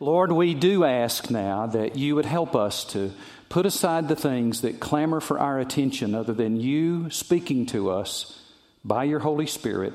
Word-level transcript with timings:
Lord, 0.00 0.32
we 0.32 0.52
do 0.52 0.84
ask 0.84 1.30
now 1.30 1.68
that 1.68 1.94
you 1.94 2.16
would 2.16 2.26
help 2.26 2.56
us 2.56 2.82
to 2.86 3.12
put 3.48 3.64
aside 3.64 4.08
the 4.08 4.16
things 4.16 4.62
that 4.62 4.80
clamor 4.80 5.20
for 5.20 5.38
our 5.38 5.60
attention 5.60 6.12
other 6.12 6.32
than 6.32 6.58
you 6.58 7.08
speaking 7.08 7.66
to 7.66 7.88
us 7.88 8.42
by 8.84 9.04
your 9.04 9.20
Holy 9.20 9.46
Spirit 9.46 9.92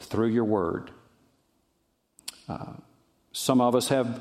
through 0.00 0.28
your 0.28 0.44
word. 0.44 0.90
Uh, 2.46 2.74
some 3.32 3.62
of 3.62 3.74
us 3.74 3.88
have 3.88 4.20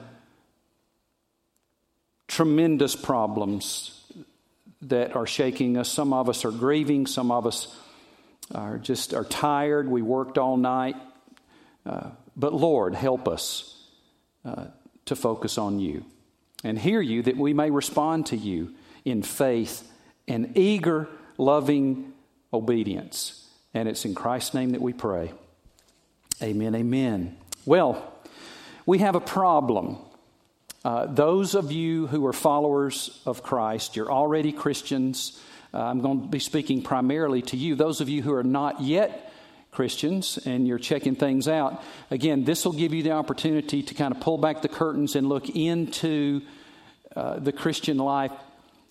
tremendous 2.27 2.95
problems 2.95 4.03
that 4.81 5.15
are 5.15 5.27
shaking 5.27 5.77
us. 5.77 5.89
Some 5.89 6.13
of 6.13 6.29
us 6.29 6.45
are 6.45 6.51
grieving. 6.51 7.07
Some 7.07 7.31
of 7.31 7.45
us 7.45 7.75
are 8.53 8.77
just 8.77 9.13
are 9.13 9.23
tired. 9.23 9.89
We 9.89 10.01
worked 10.01 10.37
all 10.37 10.57
night. 10.57 10.95
Uh, 11.85 12.11
but 12.35 12.53
Lord, 12.53 12.95
help 12.95 13.27
us 13.27 13.75
uh, 14.43 14.65
to 15.05 15.15
focus 15.15 15.57
on 15.57 15.79
you 15.79 16.05
and 16.63 16.77
hear 16.77 17.01
you 17.01 17.23
that 17.23 17.37
we 17.37 17.53
may 17.53 17.69
respond 17.69 18.27
to 18.27 18.37
you 18.37 18.73
in 19.03 19.21
faith 19.21 19.89
and 20.27 20.57
eager, 20.57 21.07
loving 21.37 22.13
obedience. 22.53 23.47
And 23.73 23.87
it's 23.87 24.05
in 24.05 24.15
Christ's 24.15 24.53
name 24.53 24.71
that 24.71 24.81
we 24.81 24.93
pray. 24.93 25.31
Amen. 26.41 26.75
Amen. 26.75 27.37
Well, 27.65 28.13
we 28.85 28.99
have 28.99 29.15
a 29.15 29.21
problem 29.21 29.97
uh, 30.85 31.07
those 31.07 31.55
of 31.55 31.71
you 31.71 32.05
who 32.05 32.23
are 32.27 32.31
followers 32.31 33.19
of 33.25 33.41
Christ, 33.41 33.95
you're 33.95 34.11
already 34.11 34.51
Christians. 34.51 35.41
Uh, 35.73 35.79
I'm 35.79 35.99
going 35.99 36.21
to 36.21 36.27
be 36.27 36.37
speaking 36.37 36.83
primarily 36.83 37.41
to 37.41 37.57
you. 37.57 37.73
Those 37.73 38.01
of 38.01 38.09
you 38.09 38.21
who 38.21 38.31
are 38.35 38.43
not 38.43 38.81
yet 38.81 39.33
Christians 39.71 40.37
and 40.45 40.67
you're 40.67 40.77
checking 40.77 41.15
things 41.15 41.47
out, 41.47 41.81
again, 42.11 42.43
this 42.43 42.65
will 42.65 42.73
give 42.73 42.93
you 42.93 43.01
the 43.01 43.13
opportunity 43.13 43.81
to 43.81 43.95
kind 43.95 44.13
of 44.13 44.21
pull 44.21 44.37
back 44.37 44.61
the 44.61 44.67
curtains 44.67 45.15
and 45.15 45.27
look 45.27 45.49
into 45.49 46.43
uh, 47.15 47.39
the 47.39 47.51
Christian 47.51 47.97
life 47.97 48.31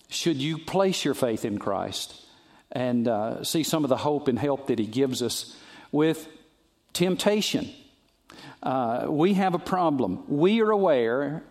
should 0.09 0.35
you 0.35 0.57
place 0.57 1.05
your 1.05 1.13
faith 1.13 1.45
in 1.45 1.59
Christ 1.59 2.25
and 2.73 3.07
uh, 3.07 3.45
see 3.45 3.63
some 3.63 3.85
of 3.85 3.89
the 3.89 3.95
hope 3.95 4.27
and 4.27 4.37
help 4.37 4.67
that 4.67 4.79
He 4.79 4.85
gives 4.85 5.21
us 5.21 5.55
with 5.93 6.27
temptation. 6.91 7.69
Uh, 8.61 9.05
we 9.07 9.35
have 9.35 9.53
a 9.53 9.59
problem. 9.59 10.25
We 10.27 10.59
are 10.59 10.71
aware 10.71 11.43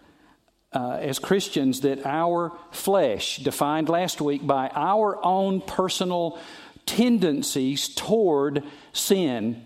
uh, 0.75 0.98
as 1.00 1.19
Christians 1.19 1.83
that 1.83 2.05
our 2.05 2.53
flesh, 2.72 3.39
defined 3.39 3.89
last 3.89 4.20
week 4.20 4.44
by 4.44 4.70
our 4.75 5.25
own 5.25 5.61
personal 5.61 6.39
tendencies 6.84 7.89
toward 7.89 8.64
sin, 8.92 9.62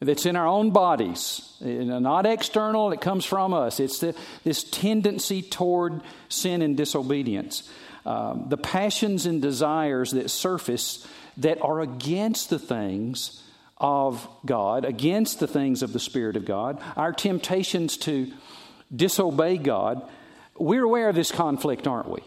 that's 0.00 0.26
in 0.26 0.36
our 0.36 0.46
own 0.46 0.70
bodies, 0.70 1.56
not 1.60 2.26
external, 2.26 2.92
it 2.92 3.00
comes 3.00 3.24
from 3.24 3.54
us. 3.54 3.80
It's 3.80 3.98
the, 4.00 4.14
this 4.44 4.62
tendency 4.62 5.42
toward 5.42 6.02
sin 6.28 6.62
and 6.62 6.76
disobedience. 6.76 7.68
Um, 8.04 8.46
the 8.48 8.58
passions 8.58 9.26
and 9.26 9.40
desires 9.40 10.12
that 10.12 10.30
surface 10.30 11.06
that 11.38 11.60
are 11.62 11.80
against 11.80 12.50
the 12.50 12.58
things 12.58 13.42
of 13.78 14.28
God, 14.44 14.84
against 14.84 15.40
the 15.40 15.48
things 15.48 15.82
of 15.82 15.92
the 15.92 15.98
Spirit 15.98 16.36
of 16.36 16.44
God, 16.44 16.80
our 16.96 17.12
temptations 17.12 17.96
to 17.98 18.32
disobey 18.94 19.56
God 19.56 20.08
we're 20.58 20.84
aware 20.84 21.08
of 21.08 21.14
this 21.14 21.30
conflict, 21.30 21.86
aren't 21.86 22.08
we? 22.08 22.20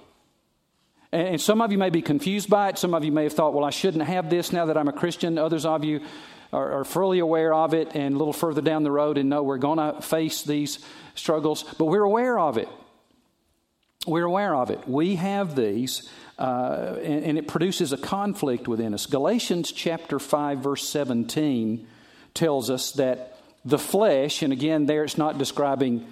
And 1.12 1.42
some 1.42 1.62
of 1.62 1.72
you 1.72 1.78
may 1.78 1.90
be 1.90 2.04
confused 2.04 2.50
by 2.50 2.70
it. 2.70 2.78
Some 2.78 2.94
of 2.94 3.04
you 3.04 3.12
may 3.12 3.24
have 3.24 3.34
thought, 3.34 3.54
well, 3.54 3.66
I 3.66 3.72
shouldn't 3.72 4.04
have 4.04 4.30
this 4.30 4.54
now 4.54 4.68
that 4.68 4.78
I'm 4.78 4.88
a 4.88 4.94
Christian. 4.94 5.40
Others 5.40 5.66
of 5.66 5.84
you 5.84 6.02
are, 6.54 6.80
are 6.80 6.84
fully 6.84 7.20
aware 7.20 7.54
of 7.54 7.74
it 7.74 7.96
and 7.96 8.14
a 8.14 8.18
little 8.18 8.34
further 8.34 8.62
down 8.62 8.84
the 8.84 8.92
road 8.92 9.18
and 9.18 9.28
know 9.28 9.42
we're 9.42 9.58
going 9.58 9.80
to 9.80 10.02
face 10.02 10.44
these 10.44 10.80
struggles. 11.16 11.64
But 11.64 11.86
we're 11.86 12.04
aware 12.04 12.38
of 12.38 12.58
it. 12.58 12.70
We're 14.06 14.26
aware 14.26 14.56
of 14.56 14.70
it. 14.70 14.88
We 14.88 15.16
have 15.16 15.56
these, 15.56 16.08
uh, 16.38 16.96
and, 17.04 17.26
and 17.26 17.38
it 17.38 17.48
produces 17.48 17.92
a 17.92 17.98
conflict 17.98 18.68
within 18.68 18.94
us. 18.94 19.08
Galatians 19.08 19.72
chapter 19.72 20.20
5, 20.20 20.60
verse 20.60 20.88
17 20.88 21.88
tells 22.36 22.70
us 22.70 22.92
that 22.94 23.40
the 23.66 23.80
flesh, 23.80 24.44
and 24.44 24.54
again, 24.54 24.86
there 24.86 25.04
it's 25.04 25.18
not 25.18 25.38
describing 25.38 26.08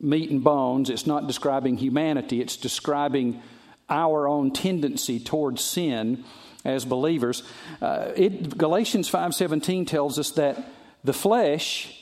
meat 0.00 0.30
and 0.30 0.42
bones. 0.42 0.90
It's 0.90 1.06
not 1.06 1.26
describing 1.26 1.76
humanity, 1.76 2.40
it's 2.40 2.56
describing 2.56 3.42
our 3.88 4.26
own 4.26 4.50
tendency 4.50 5.20
towards 5.20 5.62
sin 5.62 6.24
as 6.64 6.84
believers. 6.84 7.42
Uh, 7.80 8.10
it, 8.16 8.58
Galatians 8.58 9.10
5.17 9.10 9.86
tells 9.86 10.18
us 10.18 10.32
that 10.32 10.68
the 11.04 11.12
flesh 11.12 11.96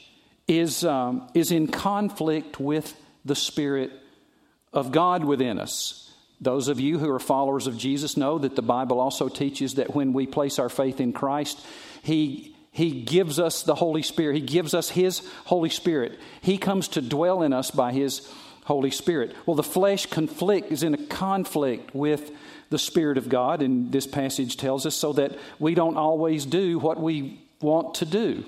is, 0.48 0.84
um, 0.84 1.28
is 1.34 1.50
in 1.52 1.68
conflict 1.68 2.58
with 2.58 2.94
the 3.24 3.34
Spirit 3.34 3.92
of 4.72 4.92
God 4.92 5.24
within 5.24 5.58
us. 5.58 6.12
Those 6.40 6.68
of 6.68 6.80
you 6.80 6.98
who 6.98 7.10
are 7.10 7.20
followers 7.20 7.66
of 7.66 7.78
Jesus 7.78 8.16
know 8.16 8.38
that 8.38 8.56
the 8.56 8.62
Bible 8.62 9.00
also 9.00 9.28
teaches 9.28 9.74
that 9.74 9.94
when 9.94 10.12
we 10.12 10.26
place 10.26 10.58
our 10.58 10.68
faith 10.68 11.00
in 11.00 11.12
Christ, 11.12 11.64
He 12.02 12.53
he 12.74 13.02
gives 13.02 13.38
us 13.38 13.62
the 13.62 13.76
Holy 13.76 14.02
Spirit. 14.02 14.34
He 14.34 14.40
gives 14.40 14.74
us 14.74 14.90
His 14.90 15.22
Holy 15.44 15.70
Spirit. 15.70 16.18
He 16.40 16.58
comes 16.58 16.88
to 16.88 17.00
dwell 17.00 17.40
in 17.42 17.52
us 17.52 17.70
by 17.70 17.92
His 17.92 18.28
Holy 18.64 18.90
Spirit. 18.90 19.32
Well, 19.46 19.54
the 19.54 19.62
flesh 19.62 20.06
conflict 20.06 20.72
is 20.72 20.82
in 20.82 20.92
a 20.92 21.06
conflict 21.06 21.94
with 21.94 22.32
the 22.70 22.78
Spirit 22.80 23.16
of 23.16 23.28
God, 23.28 23.62
and 23.62 23.92
this 23.92 24.08
passage 24.08 24.56
tells 24.56 24.86
us 24.86 24.96
so 24.96 25.12
that 25.12 25.38
we 25.60 25.76
don't 25.76 25.96
always 25.96 26.44
do 26.44 26.80
what 26.80 27.00
we 27.00 27.40
want 27.60 27.94
to 27.94 28.06
do. 28.06 28.44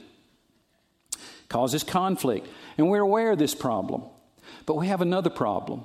Causes 1.48 1.84
conflict. 1.84 2.48
And 2.76 2.90
we're 2.90 3.02
aware 3.02 3.30
of 3.30 3.38
this 3.38 3.54
problem. 3.54 4.02
But 4.66 4.74
we 4.74 4.88
have 4.88 5.02
another 5.02 5.30
problem. 5.30 5.84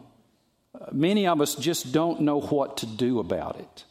Many 0.91 1.27
of 1.27 1.41
us 1.41 1.53
just 1.53 1.91
don't 1.91 2.21
know 2.21 2.41
what 2.41 2.77
to 2.77 2.87
do 2.87 3.19
about 3.19 3.59
it. 3.59 3.83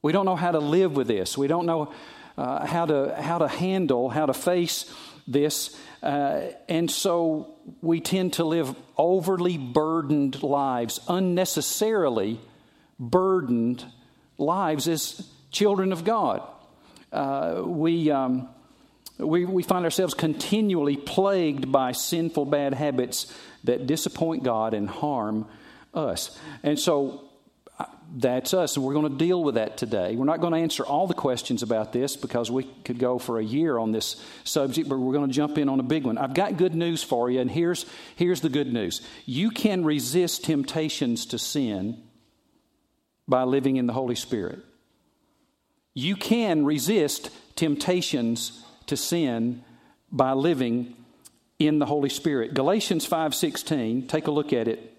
We 0.00 0.12
don't 0.12 0.24
know 0.24 0.36
how 0.36 0.52
to 0.52 0.60
live 0.60 0.96
with 0.96 1.08
this. 1.08 1.36
We 1.36 1.46
don't 1.46 1.66
know 1.66 1.92
uh, 2.40 2.66
how, 2.66 2.86
to, 2.86 3.14
how 3.20 3.36
to 3.36 3.46
handle, 3.46 4.08
how 4.08 4.24
to 4.24 4.32
face 4.32 4.90
this. 5.28 5.76
Uh, 6.02 6.40
and 6.70 6.90
so 6.90 7.54
we 7.82 8.00
tend 8.00 8.32
to 8.32 8.44
live 8.44 8.74
overly 8.96 9.58
burdened 9.58 10.42
lives, 10.42 11.00
unnecessarily 11.06 12.40
burdened 12.98 13.84
lives 14.38 14.88
as 14.88 15.28
children 15.50 15.92
of 15.92 16.02
God. 16.02 16.42
Uh, 17.12 17.60
we, 17.62 18.10
um, 18.10 18.48
we, 19.18 19.44
we 19.44 19.62
find 19.62 19.84
ourselves 19.84 20.14
continually 20.14 20.96
plagued 20.96 21.70
by 21.70 21.92
sinful 21.92 22.46
bad 22.46 22.72
habits 22.72 23.30
that 23.64 23.86
disappoint 23.86 24.44
God 24.44 24.72
and 24.72 24.88
harm 24.88 25.46
us. 25.92 26.38
And 26.62 26.78
so 26.78 27.29
that's 28.16 28.54
us, 28.54 28.76
and 28.76 28.84
we're 28.84 28.94
going 28.94 29.10
to 29.10 29.18
deal 29.18 29.42
with 29.42 29.54
that 29.54 29.76
today. 29.76 30.16
We're 30.16 30.24
not 30.24 30.40
going 30.40 30.52
to 30.52 30.58
answer 30.58 30.84
all 30.84 31.06
the 31.06 31.14
questions 31.14 31.62
about 31.62 31.92
this 31.92 32.16
because 32.16 32.50
we 32.50 32.64
could 32.84 32.98
go 32.98 33.18
for 33.18 33.38
a 33.38 33.44
year 33.44 33.78
on 33.78 33.92
this 33.92 34.20
subject, 34.44 34.88
but 34.88 34.98
we're 34.98 35.12
going 35.12 35.28
to 35.28 35.34
jump 35.34 35.58
in 35.58 35.68
on 35.68 35.78
a 35.78 35.84
big 35.84 36.04
one. 36.04 36.18
I've 36.18 36.34
got 36.34 36.56
good 36.56 36.74
news 36.74 37.02
for 37.02 37.30
you, 37.30 37.40
and 37.40 37.50
here's, 37.50 37.86
here's 38.16 38.40
the 38.40 38.48
good 38.48 38.72
news 38.72 39.00
you 39.26 39.50
can 39.50 39.84
resist 39.84 40.44
temptations 40.44 41.26
to 41.26 41.38
sin 41.38 42.02
by 43.28 43.44
living 43.44 43.76
in 43.76 43.86
the 43.86 43.92
Holy 43.92 44.16
Spirit. 44.16 44.58
You 45.94 46.16
can 46.16 46.64
resist 46.64 47.30
temptations 47.54 48.64
to 48.86 48.96
sin 48.96 49.62
by 50.10 50.32
living 50.32 50.96
in 51.60 51.78
the 51.78 51.86
Holy 51.86 52.08
Spirit. 52.08 52.54
Galatians 52.54 53.06
5:16, 53.06 54.08
take 54.08 54.26
a 54.26 54.30
look 54.30 54.52
at 54.52 54.66
it. 54.66 54.96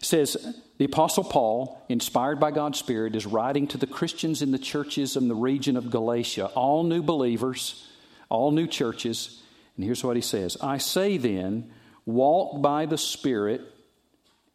Says 0.00 0.36
the 0.78 0.84
Apostle 0.84 1.24
Paul, 1.24 1.84
inspired 1.88 2.38
by 2.38 2.52
God's 2.52 2.78
Spirit, 2.78 3.16
is 3.16 3.26
writing 3.26 3.66
to 3.68 3.78
the 3.78 3.86
Christians 3.86 4.42
in 4.42 4.52
the 4.52 4.58
churches 4.58 5.16
in 5.16 5.26
the 5.26 5.34
region 5.34 5.76
of 5.76 5.90
Galatia, 5.90 6.46
all 6.54 6.84
new 6.84 7.02
believers, 7.02 7.84
all 8.28 8.52
new 8.52 8.68
churches. 8.68 9.42
And 9.76 9.84
here's 9.84 10.04
what 10.04 10.14
he 10.14 10.22
says 10.22 10.56
I 10.60 10.78
say 10.78 11.16
then, 11.16 11.72
walk 12.06 12.62
by 12.62 12.86
the 12.86 12.96
Spirit, 12.96 13.62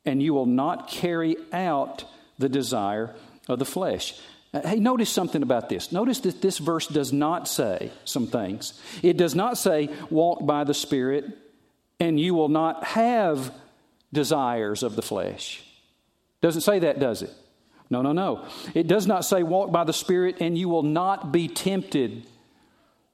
and 0.05 0.23
you 0.23 0.33
will 0.33 0.45
not 0.45 0.87
carry 0.87 1.35
out 1.51 2.05
the 2.39 2.49
desire 2.49 3.13
of 3.49 3.59
the 3.59 3.65
flesh. 3.65 4.17
Uh, 4.53 4.65
hey, 4.65 4.79
notice 4.79 5.09
something 5.09 5.43
about 5.43 5.67
this. 5.67 5.91
Notice 5.91 6.21
that 6.21 6.41
this 6.41 6.57
verse 6.57 6.87
does 6.87 7.11
not 7.11 7.49
say 7.49 7.91
some 8.05 8.27
things. 8.27 8.79
It 9.01 9.17
does 9.17 9.35
not 9.35 9.57
say, 9.57 9.89
walk 10.09 10.45
by 10.45 10.63
the 10.63 10.73
Spirit, 10.73 11.25
and 11.99 12.17
you 12.17 12.33
will 12.33 12.49
not 12.49 12.85
have 12.85 13.53
desires 14.13 14.83
of 14.83 14.95
the 14.95 15.01
flesh. 15.01 15.63
Doesn't 16.43 16.61
say 16.61 16.79
that, 16.79 16.99
does 16.99 17.21
it? 17.21 17.31
No, 17.89 18.01
no, 18.01 18.11
no. 18.11 18.45
It 18.73 18.85
does 18.85 19.07
not 19.07 19.23
say 19.23 19.43
walk 19.43 19.71
by 19.71 19.85
the 19.85 19.93
Spirit 19.93 20.41
and 20.41 20.57
you 20.57 20.67
will 20.67 20.83
not 20.83 21.31
be 21.31 21.47
tempted 21.47 22.27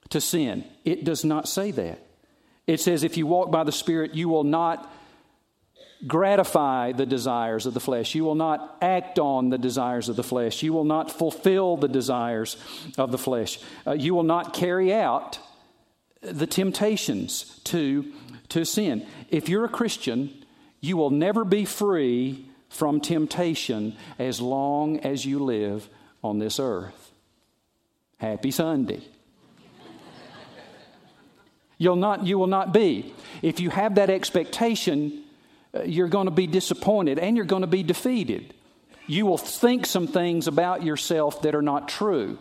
to 0.08 0.20
sin. 0.20 0.64
It 0.84 1.04
does 1.04 1.24
not 1.24 1.46
say 1.46 1.70
that. 1.70 2.04
It 2.66 2.80
says 2.80 3.04
if 3.04 3.16
you 3.16 3.28
walk 3.28 3.52
by 3.52 3.62
the 3.62 3.70
Spirit, 3.70 4.16
you 4.16 4.28
will 4.28 4.42
not 4.42 4.92
gratify 6.08 6.90
the 6.90 7.06
desires 7.06 7.66
of 7.66 7.74
the 7.74 7.78
flesh. 7.78 8.16
You 8.16 8.24
will 8.24 8.34
not 8.34 8.78
act 8.82 9.20
on 9.20 9.50
the 9.50 9.58
desires 9.58 10.08
of 10.08 10.16
the 10.16 10.24
flesh. 10.24 10.64
You 10.64 10.72
will 10.72 10.82
not 10.82 11.08
fulfill 11.12 11.76
the 11.76 11.86
desires 11.86 12.56
of 12.98 13.12
the 13.12 13.18
flesh. 13.18 13.60
Uh, 13.86 13.92
you 13.92 14.12
will 14.12 14.24
not 14.24 14.54
carry 14.54 14.92
out 14.92 15.38
the 16.20 16.48
temptations 16.48 17.60
to, 17.62 18.12
to 18.48 18.64
sin. 18.64 19.06
If 19.28 19.48
you're 19.48 19.66
a 19.66 19.68
Christian, 19.68 20.34
you 20.80 20.96
will 20.96 21.10
never 21.10 21.44
be 21.44 21.64
free 21.64 22.49
from 22.70 23.00
temptation 23.00 23.94
as 24.18 24.40
long 24.40 25.00
as 25.00 25.26
you 25.26 25.38
live 25.40 25.88
on 26.24 26.38
this 26.38 26.58
earth. 26.58 27.12
Happy 28.16 28.50
Sunday. 28.50 29.02
You'll 31.76 31.96
not, 31.96 32.26
you 32.26 32.38
will 32.38 32.46
not 32.46 32.72
be. 32.72 33.14
If 33.42 33.58
you 33.60 33.70
have 33.70 33.94
that 33.96 34.10
expectation, 34.10 35.24
uh, 35.74 35.82
you're 35.82 36.08
going 36.08 36.26
to 36.26 36.30
be 36.30 36.46
disappointed 36.46 37.18
and 37.18 37.36
you're 37.36 37.46
going 37.46 37.62
to 37.62 37.66
be 37.66 37.82
defeated. 37.82 38.54
You 39.06 39.26
will 39.26 39.38
think 39.38 39.86
some 39.86 40.06
things 40.06 40.46
about 40.46 40.84
yourself 40.84 41.42
that 41.42 41.54
are 41.54 41.62
not 41.62 41.88
true. 41.88 42.38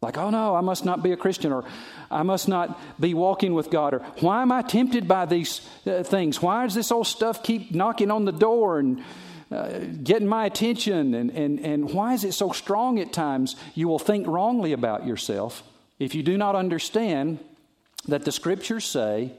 Like, 0.00 0.16
oh 0.16 0.30
no, 0.30 0.54
I 0.54 0.60
must 0.60 0.84
not 0.84 1.02
be 1.02 1.12
a 1.12 1.16
Christian, 1.16 1.52
or 1.52 1.64
I 2.10 2.22
must 2.22 2.48
not 2.48 2.80
be 3.00 3.14
walking 3.14 3.52
with 3.52 3.68
God, 3.68 3.94
or 3.94 3.98
why 4.20 4.42
am 4.42 4.52
I 4.52 4.62
tempted 4.62 5.08
by 5.08 5.26
these 5.26 5.60
uh, 5.86 6.04
things? 6.04 6.40
Why 6.40 6.64
does 6.64 6.74
this 6.74 6.92
old 6.92 7.08
stuff 7.08 7.42
keep 7.42 7.74
knocking 7.74 8.10
on 8.10 8.24
the 8.24 8.32
door 8.32 8.78
and 8.78 9.02
uh, 9.50 9.78
getting 10.02 10.28
my 10.28 10.46
attention? 10.46 11.14
And, 11.14 11.30
and, 11.30 11.60
and 11.60 11.92
why 11.92 12.14
is 12.14 12.24
it 12.24 12.32
so 12.32 12.52
strong 12.52 12.98
at 12.98 13.12
times? 13.12 13.56
You 13.74 13.88
will 13.88 13.98
think 13.98 14.26
wrongly 14.26 14.72
about 14.72 15.06
yourself 15.06 15.62
if 15.98 16.14
you 16.14 16.22
do 16.22 16.36
not 16.36 16.54
understand 16.54 17.38
that 18.06 18.24
the 18.24 18.32
scriptures 18.32 18.84
say 18.84 19.32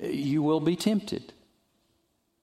you 0.00 0.42
will 0.42 0.60
be 0.60 0.76
tempted. 0.76 1.32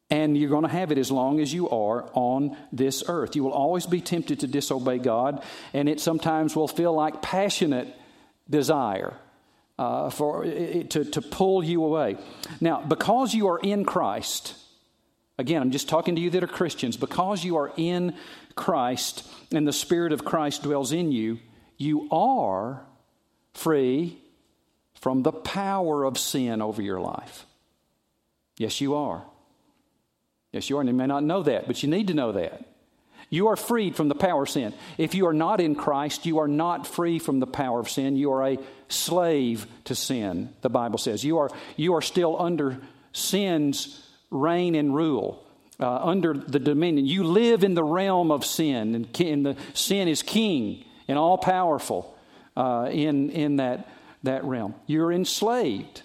And 0.10 0.38
you're 0.38 0.50
going 0.50 0.64
to 0.64 0.70
have 0.70 0.92
it 0.92 0.98
as 0.98 1.10
long 1.10 1.40
as 1.40 1.54
you 1.54 1.70
are 1.70 2.10
on 2.14 2.58
this 2.74 3.02
earth. 3.08 3.36
You 3.36 3.46
will 3.46 3.54
always 3.54 3.86
be 3.86 4.02
tempted 4.02 4.42
to 4.42 4.48
disobey 4.48 4.98
God, 4.98 5.42
and 5.74 5.88
it 5.88 6.02
sometimes 6.02 6.54
will 6.54 6.68
feel 6.68 6.94
like 6.94 7.22
passionate 7.22 7.88
desire 8.50 9.14
uh, 9.80 10.10
for 10.10 10.44
it, 10.44 10.90
to, 10.92 11.06
to 11.06 11.22
pull 11.22 11.64
you 11.64 11.86
away. 11.86 12.18
Now, 12.60 12.82
because 12.82 13.34
you 13.34 13.48
are 13.48 13.60
in 13.60 13.86
Christ, 13.86 14.54
again, 15.38 15.62
I'm 15.62 15.72
just 15.72 15.90
talking 15.90 16.16
to 16.16 16.22
you 16.22 16.30
that 16.32 16.44
are 16.44 16.48
Christians, 16.48 16.98
because 16.98 17.44
you 17.44 17.58
are 17.58 17.72
in 17.78 18.16
Christ 18.56 19.28
and 19.52 19.68
the 19.68 19.74
Spirit 19.74 20.14
of 20.14 20.26
Christ 20.26 20.64
dwells 20.64 20.92
in 20.92 21.12
you, 21.12 21.40
you 21.78 22.08
are 22.12 22.86
free 23.54 24.18
from 24.96 25.24
the 25.24 25.32
power 25.32 26.04
of 26.04 26.18
sin 26.18 26.62
over 26.62 26.82
your 26.82 27.02
life. 27.02 27.46
Yes, 28.58 28.80
you 28.82 28.96
are. 28.96 29.24
Yes, 30.52 30.70
you 30.70 30.78
are. 30.78 30.82
And 30.82 30.90
you 30.90 30.96
may 30.96 31.08
not 31.08 31.24
know 31.24 31.44
that, 31.44 31.66
but 31.66 31.82
you 31.82 31.90
need 31.90 32.08
to 32.08 32.14
know 32.14 32.34
that. 32.34 32.66
You 33.30 33.48
are 33.48 33.56
freed 33.56 33.96
from 33.96 34.10
the 34.10 34.16
power 34.16 34.44
of 34.44 34.50
sin. 34.50 34.74
If 34.98 35.16
you 35.16 35.26
are 35.28 35.34
not 35.34 35.62
in 35.62 35.74
Christ, 35.74 36.26
you 36.26 36.40
are 36.40 36.50
not 36.50 36.86
free 36.86 37.18
from 37.18 37.40
the 37.40 37.48
power 37.48 37.80
of 37.80 37.90
sin. 37.90 38.18
You 38.18 38.34
are 38.34 38.46
a 38.46 38.60
slave 38.90 39.66
to 39.86 39.96
sin, 39.96 40.54
the 40.62 40.70
Bible 40.70 41.00
says. 41.00 41.24
You 41.24 41.38
are, 41.38 41.50
you 41.78 41.94
are 41.94 42.02
still 42.02 42.40
under 42.40 42.82
sin's 43.14 44.06
reign 44.32 44.76
and 44.76 44.96
rule, 44.96 45.46
uh, 45.80 46.00
under 46.04 46.34
the 46.34 46.60
dominion. 46.60 47.06
You 47.06 47.24
live 47.24 47.64
in 47.64 47.76
the 47.76 47.84
realm 47.84 48.32
of 48.32 48.46
sin, 48.46 48.96
and, 48.96 49.22
and 49.22 49.46
the 49.46 49.58
sin 49.74 50.08
is 50.08 50.24
king 50.24 50.86
and 51.08 51.20
all 51.20 51.38
powerful 51.38 52.18
uh, 52.56 52.90
in, 52.92 53.30
in 53.30 53.58
that, 53.58 53.90
that 54.24 54.44
realm. 54.46 54.74
You're 54.88 55.12
enslaved. 55.12 56.04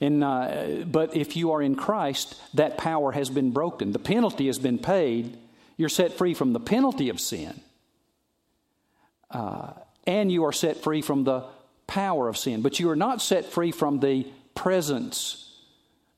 And, 0.00 0.22
uh, 0.22 0.84
but 0.86 1.16
if 1.16 1.36
you 1.36 1.52
are 1.52 1.62
in 1.62 1.74
Christ, 1.74 2.40
that 2.54 2.76
power 2.76 3.12
has 3.12 3.30
been 3.30 3.50
broken. 3.50 3.92
The 3.92 3.98
penalty 3.98 4.46
has 4.46 4.58
been 4.58 4.78
paid. 4.78 5.38
You're 5.76 5.88
set 5.88 6.12
free 6.12 6.34
from 6.34 6.52
the 6.52 6.60
penalty 6.60 7.08
of 7.08 7.20
sin. 7.20 7.60
Uh, 9.30 9.72
and 10.06 10.30
you 10.30 10.44
are 10.44 10.52
set 10.52 10.82
free 10.82 11.02
from 11.02 11.24
the 11.24 11.44
power 11.86 12.28
of 12.28 12.36
sin. 12.36 12.62
But 12.62 12.78
you 12.78 12.90
are 12.90 12.96
not 12.96 13.20
set 13.20 13.46
free 13.46 13.72
from 13.72 14.00
the 14.00 14.26
presence 14.54 15.45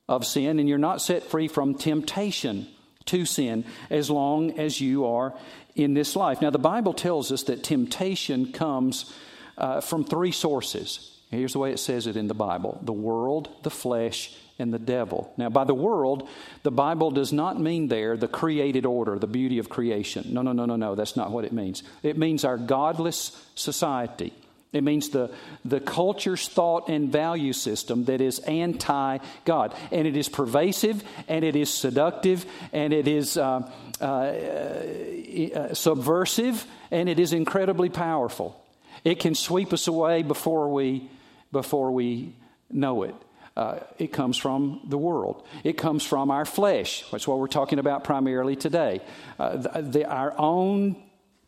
of 0.09 0.25
sin, 0.25 0.59
and 0.59 0.67
you're 0.67 0.77
not 0.77 1.01
set 1.01 1.23
free 1.23 1.47
from 1.47 1.75
temptation 1.75 2.67
to 3.05 3.23
sin 3.23 3.63
as 3.89 4.09
long 4.09 4.59
as 4.59 4.81
you 4.81 5.05
are 5.05 5.33
in 5.75 5.93
this 5.93 6.17
life. 6.17 6.41
Now, 6.41 6.49
the 6.49 6.59
Bible 6.59 6.93
tells 6.93 7.31
us 7.31 7.43
that 7.43 7.63
temptation 7.63 8.51
comes 8.51 9.13
uh, 9.57 9.79
from 9.79 10.03
three 10.03 10.33
sources 10.33 11.19
Here's 11.31 11.53
the 11.53 11.59
way 11.59 11.71
it 11.71 11.79
says 11.79 12.07
it 12.07 12.17
in 12.17 12.27
the 12.27 12.33
Bible 12.33 12.79
the 12.81 12.93
world, 12.93 13.49
the 13.63 13.69
flesh, 13.69 14.35
and 14.57 14.73
the 14.73 14.79
devil. 14.79 15.31
Now, 15.37 15.49
by 15.49 15.63
the 15.63 15.75
world, 15.75 16.27
the 16.63 16.71
Bible 16.71 17.11
does 17.11 17.31
not 17.31 17.59
mean 17.59 17.87
there 17.87 18.17
the 18.17 18.27
created 18.27 18.85
order, 18.85 19.19
the 19.19 19.27
beauty 19.27 19.59
of 19.59 19.69
creation. 19.69 20.33
No, 20.33 20.41
no, 20.41 20.53
no, 20.53 20.65
no, 20.65 20.75
no. 20.75 20.95
That's 20.95 21.15
not 21.15 21.31
what 21.31 21.45
it 21.45 21.53
means. 21.53 21.83
It 22.01 22.17
means 22.17 22.43
our 22.43 22.57
godless 22.57 23.45
society. 23.55 24.33
It 24.71 24.83
means 24.83 25.09
the, 25.09 25.31
the 25.65 25.79
culture's 25.79 26.47
thought 26.47 26.89
and 26.89 27.11
value 27.11 27.53
system 27.53 28.05
that 28.05 28.21
is 28.21 28.39
anti 28.39 29.17
God. 29.43 29.73
And 29.91 30.07
it 30.07 30.15
is 30.15 30.29
pervasive, 30.29 31.03
and 31.27 31.43
it 31.43 31.55
is 31.55 31.73
seductive, 31.73 32.45
and 32.71 32.93
it 32.93 33.07
is 33.07 33.35
uh, 33.35 33.69
uh, 33.99 34.03
uh, 34.05 35.73
subversive, 35.73 36.65
and 36.91 37.09
it 37.09 37.19
is 37.19 37.33
incredibly 37.33 37.89
powerful. 37.89 38.63
It 39.03 39.19
can 39.19 39.33
sweep 39.33 39.73
us 39.73 39.87
away 39.87 40.21
before 40.23 40.71
we 40.71 41.09
before 41.51 41.91
we 41.91 42.35
know 42.69 43.03
it. 43.03 43.15
Uh, 43.57 43.79
it 43.97 44.13
comes 44.13 44.37
from 44.37 44.81
the 44.87 44.97
world. 44.97 45.45
It 45.63 45.73
comes 45.73 46.05
from 46.05 46.31
our 46.31 46.45
flesh. 46.45 47.03
That's 47.11 47.27
what 47.27 47.39
we're 47.39 47.47
talking 47.47 47.79
about 47.79 48.03
primarily 48.03 48.55
today. 48.55 49.01
Uh, 49.37 49.57
the, 49.57 49.81
the, 49.81 50.05
our 50.05 50.33
own 50.37 50.95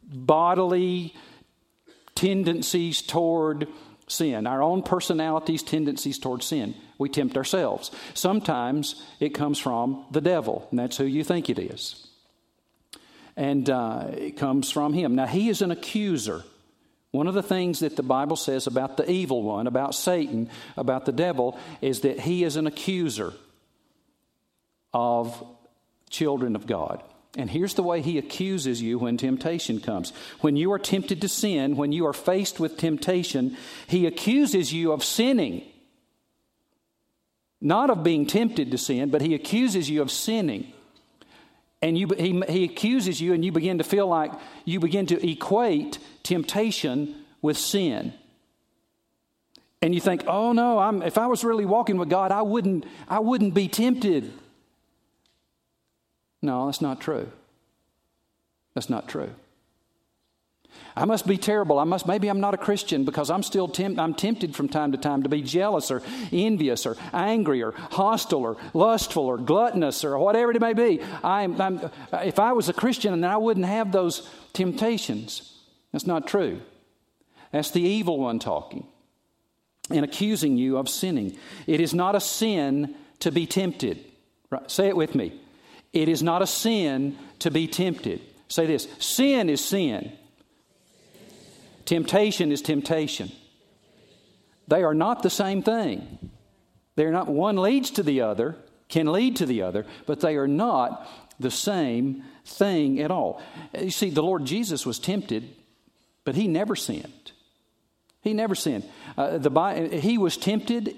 bodily 0.04 1.14
tendencies 2.22 3.02
toward 3.02 3.68
sin, 4.08 4.46
our 4.46 4.62
own 4.62 4.84
personalities' 4.84 5.64
tendencies 5.64 6.20
toward 6.20 6.44
sin. 6.44 6.76
We 7.00 7.10
tempt 7.10 7.36
ourselves. 7.36 7.90
Sometimes 8.14 9.04
it 9.20 9.30
comes 9.30 9.58
from 9.58 10.06
the 10.12 10.22
devil, 10.22 10.68
and 10.70 10.78
that's 10.78 10.98
who 10.98 11.06
you 11.06 11.24
think 11.24 11.50
it 11.50 11.58
is. 11.58 12.08
And 13.36 13.68
uh, 13.68 14.10
it 14.14 14.38
comes 14.38 14.70
from 14.70 14.94
him. 14.94 15.16
Now, 15.16 15.26
he 15.26 15.50
is 15.50 15.64
an 15.64 15.72
accuser. 15.72 16.44
One 17.10 17.26
of 17.26 17.34
the 17.34 17.42
things 17.42 17.80
that 17.80 17.96
the 17.96 18.04
Bible 18.04 18.36
says 18.36 18.68
about 18.68 18.98
the 18.98 19.10
evil 19.10 19.42
one, 19.42 19.66
about 19.66 19.96
Satan, 19.96 20.48
about 20.78 21.06
the 21.06 21.12
devil, 21.12 21.58
is 21.82 22.02
that 22.02 22.20
he 22.20 22.44
is 22.44 22.56
an 22.56 22.68
accuser 22.68 23.34
of 24.94 25.44
children 26.12 26.56
of 26.56 26.68
God. 26.68 27.02
And 27.38 27.50
here's 27.50 27.76
the 27.76 27.84
way 27.84 28.02
he 28.02 28.18
accuses 28.18 28.82
you 28.82 29.00
when 29.00 29.16
temptation 29.18 29.80
comes. 29.80 30.12
When 30.42 30.58
you 30.58 30.72
are 30.74 30.80
tempted 30.80 31.22
to 31.22 31.30
sin, 31.30 31.78
when 31.78 31.94
you 31.94 32.06
are 32.06 32.14
faced 32.14 32.60
with 32.60 32.78
temptation, 32.78 33.56
he 33.88 34.06
accuses 34.06 34.74
you 34.74 34.92
of 34.92 35.04
sinning. 35.04 35.64
Not 37.62 37.90
of 37.90 38.04
being 38.04 38.26
tempted 38.26 38.72
to 38.72 38.78
sin, 38.78 39.12
but 39.12 39.22
he 39.22 39.34
accuses 39.34 39.90
you 39.90 40.02
of 40.02 40.12
sinning. 40.12 40.74
And 41.82 41.98
you, 41.98 42.08
he, 42.18 42.42
he 42.50 42.66
accuses 42.66 43.22
you, 43.22 43.34
and 43.34 43.46
you 43.46 43.52
begin 43.52 43.78
to 43.78 43.84
feel 43.84 44.08
like 44.08 44.32
you 44.66 44.80
begin 44.80 45.06
to 45.08 45.30
equate 45.30 46.00
temptation 46.24 47.16
with 47.42 47.58
sin. 47.58 48.14
And 49.82 49.96
you 49.96 50.02
think, 50.02 50.26
oh 50.28 50.52
no, 50.52 50.78
I'm, 50.80 51.02
if 51.02 51.18
I 51.18 51.28
was 51.28 51.44
really 51.44 51.66
walking 51.66 51.98
with 51.98 52.10
God, 52.10 52.32
I 52.32 52.42
wouldn't, 52.42 52.86
I 53.08 53.20
wouldn't 53.20 53.54
be 53.54 53.68
tempted. 53.68 54.32
No, 56.42 56.66
that's 56.66 56.82
not 56.82 57.00
true. 57.00 57.32
That's 58.74 58.90
not 58.90 59.08
true. 59.08 59.32
I 60.96 61.06
must 61.06 61.28
be 61.28 61.38
terrible. 61.38 61.80
I 61.80 61.84
must 61.84 62.08
maybe 62.08 62.28
I'm 62.28 62.40
not 62.40 62.54
a 62.54 62.58
Christian 62.58 63.06
because 63.06 63.30
I'm 63.30 63.44
still 63.44 63.68
temp, 63.68 64.00
I'm 64.00 64.14
tempted 64.14 64.56
from 64.56 64.70
time 64.70 64.92
to 64.92 64.98
time 64.98 65.24
to 65.24 65.30
be 65.30 65.42
jealous 65.42 65.92
or 65.92 66.02
envious 66.32 66.86
or 66.86 66.98
angry 67.14 67.62
or 67.62 67.72
hostile 67.72 68.42
or 68.42 68.58
lustful 68.74 69.26
or 69.26 69.38
gluttonous 69.38 70.04
or 70.04 70.18
whatever 70.18 70.52
it 70.52 70.62
may 70.62 70.74
be. 70.74 71.02
I'm, 71.24 71.60
I'm, 71.62 71.92
if 72.14 72.40
I 72.40 72.54
was 72.54 72.70
a 72.70 72.74
Christian, 72.74 73.20
then 73.20 73.30
I 73.30 73.38
wouldn't 73.38 73.66
have 73.66 73.92
those 73.92 74.30
temptations. 74.54 75.58
That's 75.92 76.08
not 76.08 76.28
true. 76.28 76.62
That's 77.52 77.72
the 77.72 77.82
evil 77.82 78.20
one 78.20 78.40
talking 78.40 78.88
and 79.90 80.06
accusing 80.06 80.58
you 80.58 80.78
of 80.78 80.88
sinning. 80.88 81.38
It 81.68 81.82
is 81.82 81.94
not 81.94 82.16
a 82.16 82.22
sin 82.22 82.96
to 83.20 83.32
be 83.32 83.46
tempted. 83.46 84.04
Right? 84.50 84.70
Say 84.72 84.88
it 84.88 84.96
with 84.96 85.16
me. 85.16 85.40
It 85.94 86.08
is 86.08 86.24
not 86.24 86.42
a 86.42 86.48
sin 86.48 87.18
to 87.40 87.52
be 87.52 87.68
tempted. 87.68 88.22
Say 88.48 88.66
this 88.66 88.88
sin 89.00 89.50
is 89.50 89.64
sin. 89.64 90.14
Temptation 91.86 92.52
is 92.52 92.62
temptation. 92.62 93.32
They 94.68 94.84
are 94.84 94.94
not 94.94 95.24
the 95.24 95.30
same 95.30 95.62
thing. 95.64 96.30
They're 96.96 97.12
not 97.12 97.28
one 97.28 97.58
leads 97.58 97.92
to 97.92 98.04
the 98.04 98.22
other, 98.22 98.56
can 98.88 99.12
lead 99.12 99.38
to 99.38 99.46
the 99.46 99.64
other, 99.64 99.86
but 100.06 100.22
they 100.22 100.36
are 100.36 100.48
not 100.48 101.08
the 101.40 101.52
same 101.52 102.24
thing 102.46 103.00
at 103.02 103.12
all. 103.12 103.42
You 103.78 103.92
see, 103.92 104.10
the 104.10 104.24
Lord 104.24 104.46
Jesus 104.46 104.86
was 104.86 105.00
tempted, 105.00 105.50
but 106.24 106.36
he 106.36 106.48
never 106.48 106.76
sinned. 106.76 107.32
He 108.22 108.34
never 108.34 108.56
sinned. 108.56 108.88
Uh, 109.18 109.38
the, 109.38 110.00
he 110.02 110.18
was 110.18 110.38
tempted 110.38 110.96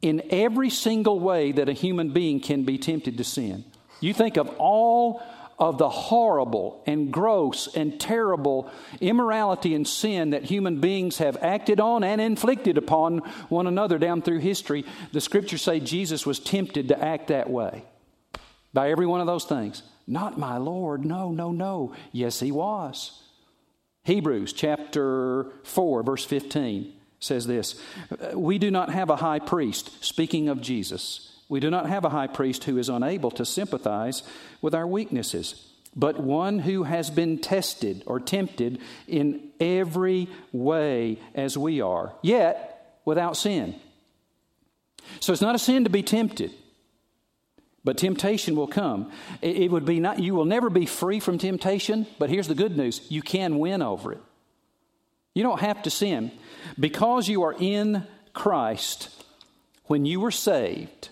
in 0.00 0.22
every 0.30 0.70
single 0.70 1.20
way 1.20 1.52
that 1.52 1.68
a 1.68 1.72
human 1.72 2.12
being 2.12 2.40
can 2.40 2.64
be 2.64 2.78
tempted 2.78 3.18
to 3.18 3.24
sin. 3.24 3.64
You 4.00 4.14
think 4.14 4.36
of 4.36 4.48
all 4.58 5.22
of 5.58 5.76
the 5.76 5.88
horrible 5.88 6.82
and 6.86 7.12
gross 7.12 7.74
and 7.74 7.98
terrible 7.98 8.70
immorality 9.00 9.74
and 9.74 9.86
sin 9.86 10.30
that 10.30 10.44
human 10.44 10.80
beings 10.80 11.18
have 11.18 11.36
acted 11.42 11.80
on 11.80 12.04
and 12.04 12.20
inflicted 12.20 12.78
upon 12.78 13.18
one 13.48 13.66
another 13.66 13.98
down 13.98 14.22
through 14.22 14.38
history, 14.38 14.84
the 15.12 15.20
scriptures 15.20 15.62
say 15.62 15.80
Jesus 15.80 16.24
was 16.24 16.38
tempted 16.38 16.88
to 16.88 17.04
act 17.04 17.28
that 17.28 17.50
way 17.50 17.82
by 18.72 18.90
every 18.90 19.06
one 19.06 19.20
of 19.20 19.26
those 19.26 19.44
things. 19.44 19.82
Not 20.06 20.38
my 20.38 20.58
Lord. 20.58 21.04
No, 21.04 21.32
no, 21.32 21.50
no. 21.50 21.94
Yes, 22.12 22.40
he 22.40 22.52
was. 22.52 23.20
Hebrews 24.04 24.52
chapter 24.52 25.46
4, 25.64 26.02
verse 26.02 26.24
15 26.24 26.94
says 27.18 27.46
this 27.46 27.80
We 28.32 28.58
do 28.58 28.70
not 28.70 28.90
have 28.90 29.10
a 29.10 29.16
high 29.16 29.40
priest, 29.40 30.04
speaking 30.04 30.48
of 30.48 30.60
Jesus. 30.60 31.37
We 31.48 31.60
do 31.60 31.70
not 31.70 31.88
have 31.88 32.04
a 32.04 32.10
high 32.10 32.26
priest 32.26 32.64
who 32.64 32.78
is 32.78 32.88
unable 32.88 33.30
to 33.32 33.44
sympathize 33.44 34.22
with 34.60 34.74
our 34.74 34.86
weaknesses, 34.86 35.66
but 35.96 36.20
one 36.20 36.58
who 36.58 36.82
has 36.82 37.10
been 37.10 37.38
tested 37.38 38.02
or 38.06 38.20
tempted 38.20 38.80
in 39.06 39.50
every 39.58 40.28
way 40.52 41.18
as 41.34 41.56
we 41.56 41.80
are, 41.80 42.12
yet 42.22 43.00
without 43.04 43.36
sin. 43.36 43.74
So 45.20 45.32
it's 45.32 45.42
not 45.42 45.54
a 45.54 45.58
sin 45.58 45.84
to 45.84 45.90
be 45.90 46.02
tempted. 46.02 46.52
But 47.84 47.96
temptation 47.96 48.54
will 48.54 48.66
come. 48.66 49.10
It 49.40 49.70
would 49.70 49.86
be 49.86 50.00
not, 50.00 50.18
you 50.18 50.34
will 50.34 50.44
never 50.44 50.68
be 50.68 50.84
free 50.84 51.20
from 51.20 51.38
temptation, 51.38 52.06
but 52.18 52.28
here's 52.28 52.48
the 52.48 52.54
good 52.54 52.76
news 52.76 53.00
you 53.08 53.22
can 53.22 53.58
win 53.58 53.80
over 53.80 54.12
it. 54.12 54.20
You 55.32 55.42
don't 55.42 55.60
have 55.60 55.82
to 55.84 55.90
sin. 55.90 56.32
Because 56.78 57.28
you 57.28 57.44
are 57.44 57.54
in 57.58 58.06
Christ, 58.34 59.08
when 59.84 60.04
you 60.04 60.20
were 60.20 60.30
saved, 60.30 61.08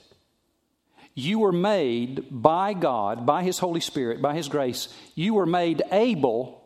you 1.17 1.39
were 1.39 1.51
made 1.51 2.27
by 2.31 2.75
God, 2.75 3.25
by 3.25 3.43
His 3.43 3.59
Holy 3.59 3.81
Spirit, 3.81 4.21
by 4.21 4.37
His 4.37 4.49
grace, 4.49 4.89
you 5.15 5.35
were 5.35 5.47
made 5.47 5.83
able 5.91 6.63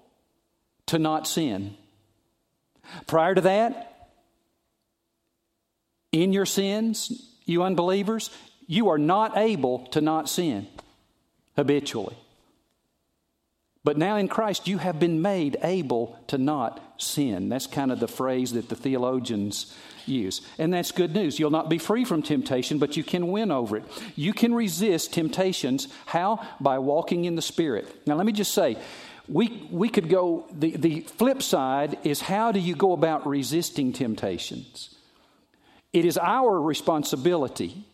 to 0.86 0.98
not 0.98 1.28
sin. 1.28 1.76
Prior 3.06 3.34
to 3.36 3.40
that, 3.42 4.08
in 6.10 6.32
your 6.32 6.46
sins, 6.46 7.32
you 7.44 7.62
unbelievers, 7.62 8.30
you 8.66 8.88
are 8.88 8.98
not 8.98 9.38
able 9.38 9.86
to 9.88 10.00
not 10.00 10.28
sin 10.28 10.66
habitually. 11.54 12.16
But 13.82 13.96
now 13.96 14.16
in 14.16 14.28
Christ, 14.28 14.68
you 14.68 14.78
have 14.78 15.00
been 15.00 15.22
made 15.22 15.56
able 15.62 16.18
to 16.26 16.36
not 16.36 17.00
sin. 17.00 17.48
That's 17.48 17.66
kind 17.66 17.90
of 17.90 17.98
the 17.98 18.08
phrase 18.08 18.52
that 18.52 18.68
the 18.68 18.76
theologians 18.76 19.74
use. 20.04 20.42
And 20.58 20.72
that's 20.72 20.92
good 20.92 21.14
news. 21.14 21.38
You'll 21.38 21.50
not 21.50 21.70
be 21.70 21.78
free 21.78 22.04
from 22.04 22.22
temptation, 22.22 22.78
but 22.78 22.96
you 22.96 23.04
can 23.04 23.28
win 23.28 23.50
over 23.50 23.78
it. 23.78 23.84
You 24.16 24.34
can 24.34 24.54
resist 24.54 25.14
temptations. 25.14 25.88
How? 26.04 26.46
By 26.60 26.78
walking 26.78 27.24
in 27.24 27.36
the 27.36 27.42
Spirit. 27.42 28.06
Now, 28.06 28.16
let 28.16 28.26
me 28.26 28.32
just 28.32 28.52
say, 28.52 28.76
we, 29.28 29.66
we 29.70 29.88
could 29.88 30.10
go, 30.10 30.46
the, 30.52 30.76
the 30.76 31.00
flip 31.00 31.42
side 31.42 31.98
is 32.04 32.20
how 32.20 32.52
do 32.52 32.60
you 32.60 32.74
go 32.74 32.92
about 32.92 33.26
resisting 33.26 33.92
temptations? 33.94 34.94
It 35.92 36.04
is 36.04 36.18
our 36.18 36.60
responsibility 36.60 37.86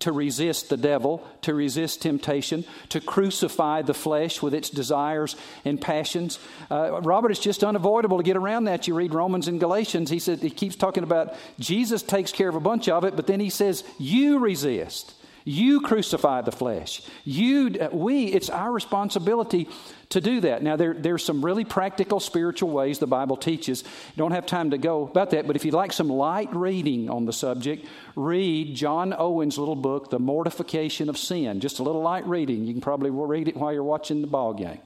to 0.00 0.12
resist 0.12 0.68
the 0.68 0.76
devil, 0.76 1.26
to 1.42 1.54
resist 1.54 2.02
temptation, 2.02 2.64
to 2.88 3.00
crucify 3.00 3.82
the 3.82 3.94
flesh 3.94 4.42
with 4.42 4.54
its 4.54 4.70
desires 4.70 5.36
and 5.64 5.80
passions. 5.80 6.38
Uh, 6.70 7.00
Robert, 7.02 7.30
it's 7.30 7.40
just 7.40 7.62
unavoidable 7.62 8.16
to 8.16 8.24
get 8.24 8.36
around 8.36 8.64
that. 8.64 8.88
You 8.88 8.94
read 8.94 9.14
Romans 9.14 9.46
and 9.46 9.60
Galatians, 9.60 10.10
he 10.10 10.18
said 10.18 10.40
he 10.40 10.50
keeps 10.50 10.76
talking 10.76 11.04
about 11.04 11.34
Jesus 11.58 12.02
takes 12.02 12.32
care 12.32 12.48
of 12.48 12.54
a 12.54 12.60
bunch 12.60 12.88
of 12.88 13.04
it, 13.04 13.14
but 13.16 13.26
then 13.26 13.40
he 13.40 13.50
says, 13.50 13.84
You 13.98 14.38
resist. 14.38 15.14
You 15.50 15.80
crucify 15.80 16.42
the 16.42 16.52
flesh. 16.52 17.02
You, 17.24 17.76
uh, 17.80 17.88
we, 17.90 18.26
it's 18.26 18.48
our 18.48 18.70
responsibility 18.70 19.68
to 20.10 20.20
do 20.20 20.40
that. 20.42 20.62
Now, 20.62 20.76
there, 20.76 20.94
there's 20.94 21.24
some 21.24 21.44
really 21.44 21.64
practical 21.64 22.20
spiritual 22.20 22.70
ways 22.70 23.00
the 23.00 23.08
Bible 23.08 23.36
teaches. 23.36 23.82
Don't 24.16 24.30
have 24.30 24.46
time 24.46 24.70
to 24.70 24.78
go 24.78 25.08
about 25.08 25.30
that, 25.30 25.48
but 25.48 25.56
if 25.56 25.64
you'd 25.64 25.74
like 25.74 25.92
some 25.92 26.08
light 26.08 26.54
reading 26.54 27.10
on 27.10 27.24
the 27.24 27.32
subject, 27.32 27.84
read 28.14 28.76
John 28.76 29.12
Owen's 29.12 29.58
little 29.58 29.74
book, 29.74 30.10
The 30.10 30.20
Mortification 30.20 31.08
of 31.08 31.18
Sin. 31.18 31.58
Just 31.58 31.80
a 31.80 31.82
little 31.82 32.02
light 32.02 32.28
reading. 32.28 32.64
You 32.64 32.72
can 32.72 32.80
probably 32.80 33.10
read 33.10 33.48
it 33.48 33.56
while 33.56 33.72
you're 33.72 33.82
watching 33.82 34.20
the 34.20 34.28
ball 34.28 34.54
game. 34.54 34.78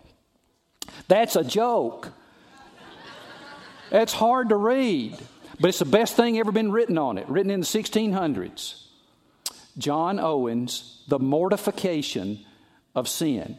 That's 1.08 1.36
a 1.36 1.44
joke. 1.44 2.10
That's 3.90 4.14
hard 4.14 4.48
to 4.48 4.56
read, 4.56 5.18
but 5.60 5.68
it's 5.68 5.78
the 5.78 5.84
best 5.84 6.16
thing 6.16 6.38
ever 6.38 6.52
been 6.52 6.72
written 6.72 6.96
on 6.96 7.18
it, 7.18 7.28
written 7.28 7.50
in 7.50 7.60
the 7.60 7.66
1600s. 7.66 8.83
John 9.78 10.18
Owens, 10.18 11.02
The 11.08 11.18
Mortification 11.18 12.44
of 12.94 13.08
Sin. 13.08 13.58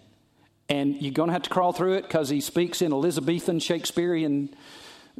And 0.70 1.02
you're 1.02 1.14
going 1.14 1.28
to 1.28 1.34
have 1.34 1.44
to 1.44 1.50
crawl 1.50 1.74
through 1.74 1.94
it 1.94 2.04
because 2.04 2.30
he 2.30 2.42
speaks 2.42 2.82
in 2.82 2.92
Elizabethan 2.92 3.60
Shakespearean 3.60 4.56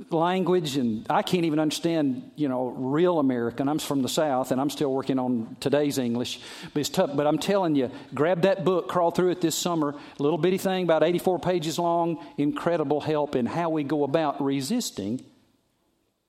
language, 0.10 0.76
and 0.76 1.06
I 1.10 1.22
can't 1.22 1.46
even 1.46 1.60
understand, 1.60 2.32
you 2.36 2.50
know, 2.50 2.68
real 2.68 3.20
American. 3.20 3.70
I'm 3.70 3.80
from 3.80 4.02
the 4.02 4.10
South, 4.10 4.52
and 4.52 4.60
I'm 4.60 4.70
still 4.70 4.92
working 4.92 5.20
on 5.20 5.56
today's 5.60 5.98
English, 5.98 6.42
but 6.74 6.80
it's 6.80 6.90
tough. 6.90 7.12
But 7.16 7.28
I'm 7.28 7.38
telling 7.38 7.76
you, 7.76 7.92
grab 8.14 8.42
that 8.42 8.66
book, 8.66 8.90
crawl 8.90 9.12
through 9.12 9.32
it 9.32 9.42
this 9.42 9.56
summer. 9.56 9.96
Little 10.20 10.38
bitty 10.38 10.58
thing, 10.58 10.84
about 10.84 11.04
84 11.04 11.40
pages 11.40 11.80
long. 11.80 12.26
Incredible 12.38 13.00
help 13.00 13.36
in 13.36 13.46
how 13.46 13.70
we 13.70 13.84
go 13.84 14.04
about 14.04 14.44
resisting 14.44 15.24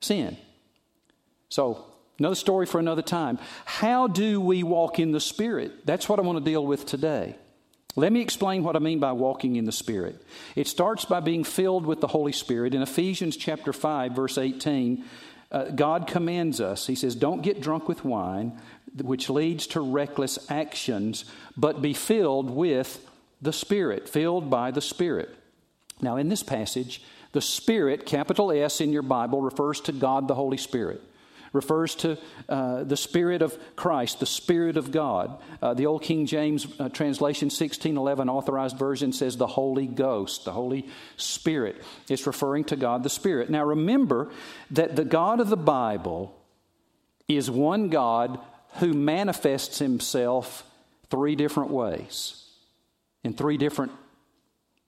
sin. 0.01 0.37
So 1.49 1.85
Another 2.19 2.35
story 2.35 2.67
for 2.67 2.79
another 2.79 3.03
time. 3.03 3.39
How 3.65 4.07
do 4.07 4.41
we 4.41 4.63
walk 4.63 4.99
in 4.99 5.13
the 5.13 5.21
Spirit? 5.21 5.85
That's 5.85 6.09
what 6.09 6.19
I 6.19 6.23
want 6.23 6.39
to 6.39 6.45
deal 6.45 6.65
with 6.65 6.87
today. 6.87 7.37
Let 7.95 8.13
me 8.13 8.21
explain 8.21 8.63
what 8.63 8.77
I 8.77 8.79
mean 8.79 9.01
by 9.01 9.13
walking 9.13 9.57
in 9.57 9.65
the 9.65 9.73
Spirit. 9.73 10.23
It 10.55 10.67
starts 10.67 11.05
by 11.05 11.21
being 11.21 11.45
filled 11.45 11.87
with 11.87 12.01
the 12.01 12.07
Holy 12.07 12.33
Spirit. 12.33 12.75
In 12.75 12.83
Ephesians 12.83 13.37
chapter 13.37 13.73
5, 13.73 14.13
verse 14.13 14.39
18, 14.39 15.05
uh, 15.51 15.65
God 15.71 16.07
commands 16.07 16.61
us, 16.61 16.87
He 16.87 16.95
says, 16.95 17.15
Don't 17.15 17.43
get 17.43 17.61
drunk 17.61 17.89
with 17.89 18.05
wine, 18.05 18.61
which 19.01 19.31
leads 19.31 19.67
to 19.69 19.81
reckless 19.81 20.39
actions, 20.51 21.25
but 21.57 21.83
be 21.83 21.95
filled 21.95 22.51
with 22.51 23.07
the 23.41 23.53
Spirit, 23.53 24.09
filled 24.09 24.51
by 24.51 24.71
the 24.71 24.81
Spirit. 24.81 25.35
Now, 26.01 26.17
in 26.17 26.29
this 26.29 26.43
passage, 26.43 27.03
the 27.33 27.41
Spirit, 27.41 28.05
capital 28.07 28.51
S 28.51 28.81
in 28.81 28.93
your 28.93 29.03
Bible, 29.03 29.41
refers 29.41 29.81
to 29.83 29.93
God 29.93 30.29
the 30.29 30.35
Holy 30.35 30.57
Spirit 30.59 31.03
refers 31.57 31.97
to 31.97 32.19
uh, 32.49 32.85
the 32.85 32.97
Spirit 32.97 33.43
of 33.43 33.59
Christ, 33.75 34.21
the 34.21 34.27
Spirit 34.27 34.77
of 34.77 34.93
God. 34.93 35.43
Uh, 35.61 35.75
the 35.75 35.87
Old 35.87 36.03
King 36.03 36.27
James 36.27 36.67
uh, 36.79 36.89
translation, 36.91 37.47
1611 37.47 38.29
authorized 38.29 38.79
version, 38.79 39.13
says 39.13 39.37
the 39.37 39.47
Holy 39.47 39.87
Ghost, 39.87 40.45
the 40.45 40.53
Holy 40.53 40.89
Spirit. 41.17 41.83
It's 42.09 42.27
referring 42.27 42.65
to 42.65 42.77
God 42.77 43.03
the 43.03 43.11
Spirit. 43.11 43.51
Now 43.51 43.65
remember 43.65 44.31
that 44.71 44.95
the 44.95 45.05
God 45.05 45.41
of 45.41 45.49
the 45.49 45.57
Bible 45.57 46.37
is 47.27 47.51
one 47.51 47.89
God 47.89 48.39
who 48.75 48.93
manifests 48.93 49.79
himself 49.79 50.63
three 51.11 51.35
different 51.35 51.71
ways, 51.71 52.45
in 53.25 53.33
three 53.33 53.57
different 53.57 53.93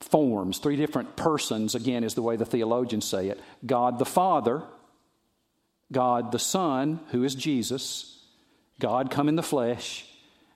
forms, 0.00 0.58
three 0.58 0.76
different 0.76 1.16
persons, 1.16 1.74
again, 1.74 2.04
is 2.04 2.14
the 2.14 2.22
way 2.22 2.36
the 2.36 2.44
theologians 2.44 3.04
say 3.04 3.28
it 3.28 3.40
God 3.64 3.98
the 3.98 4.04
Father 4.04 4.62
God 5.90 6.32
the 6.32 6.38
Son, 6.38 7.00
who 7.10 7.24
is 7.24 7.34
Jesus, 7.34 8.22
God 8.80 9.10
come 9.10 9.28
in 9.28 9.36
the 9.36 9.42
flesh, 9.42 10.04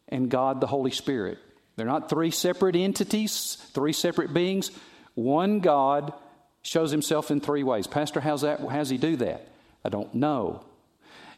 and 0.08 0.30
God 0.30 0.60
the 0.60 0.66
Holy 0.66 0.90
Spirit. 0.90 1.38
They're 1.76 1.86
not 1.86 2.10
three 2.10 2.30
separate 2.30 2.76
entities, 2.76 3.56
three 3.72 3.92
separate 3.92 4.34
beings. 4.34 4.70
One 5.14 5.60
God 5.60 6.12
shows 6.62 6.90
himself 6.90 7.30
in 7.30 7.40
three 7.40 7.62
ways. 7.62 7.86
Pastor, 7.86 8.20
how's 8.20 8.42
that, 8.42 8.60
how's 8.60 8.90
he 8.90 8.98
do 8.98 9.16
that? 9.16 9.48
I 9.84 9.88
don't 9.88 10.14
know. 10.14 10.64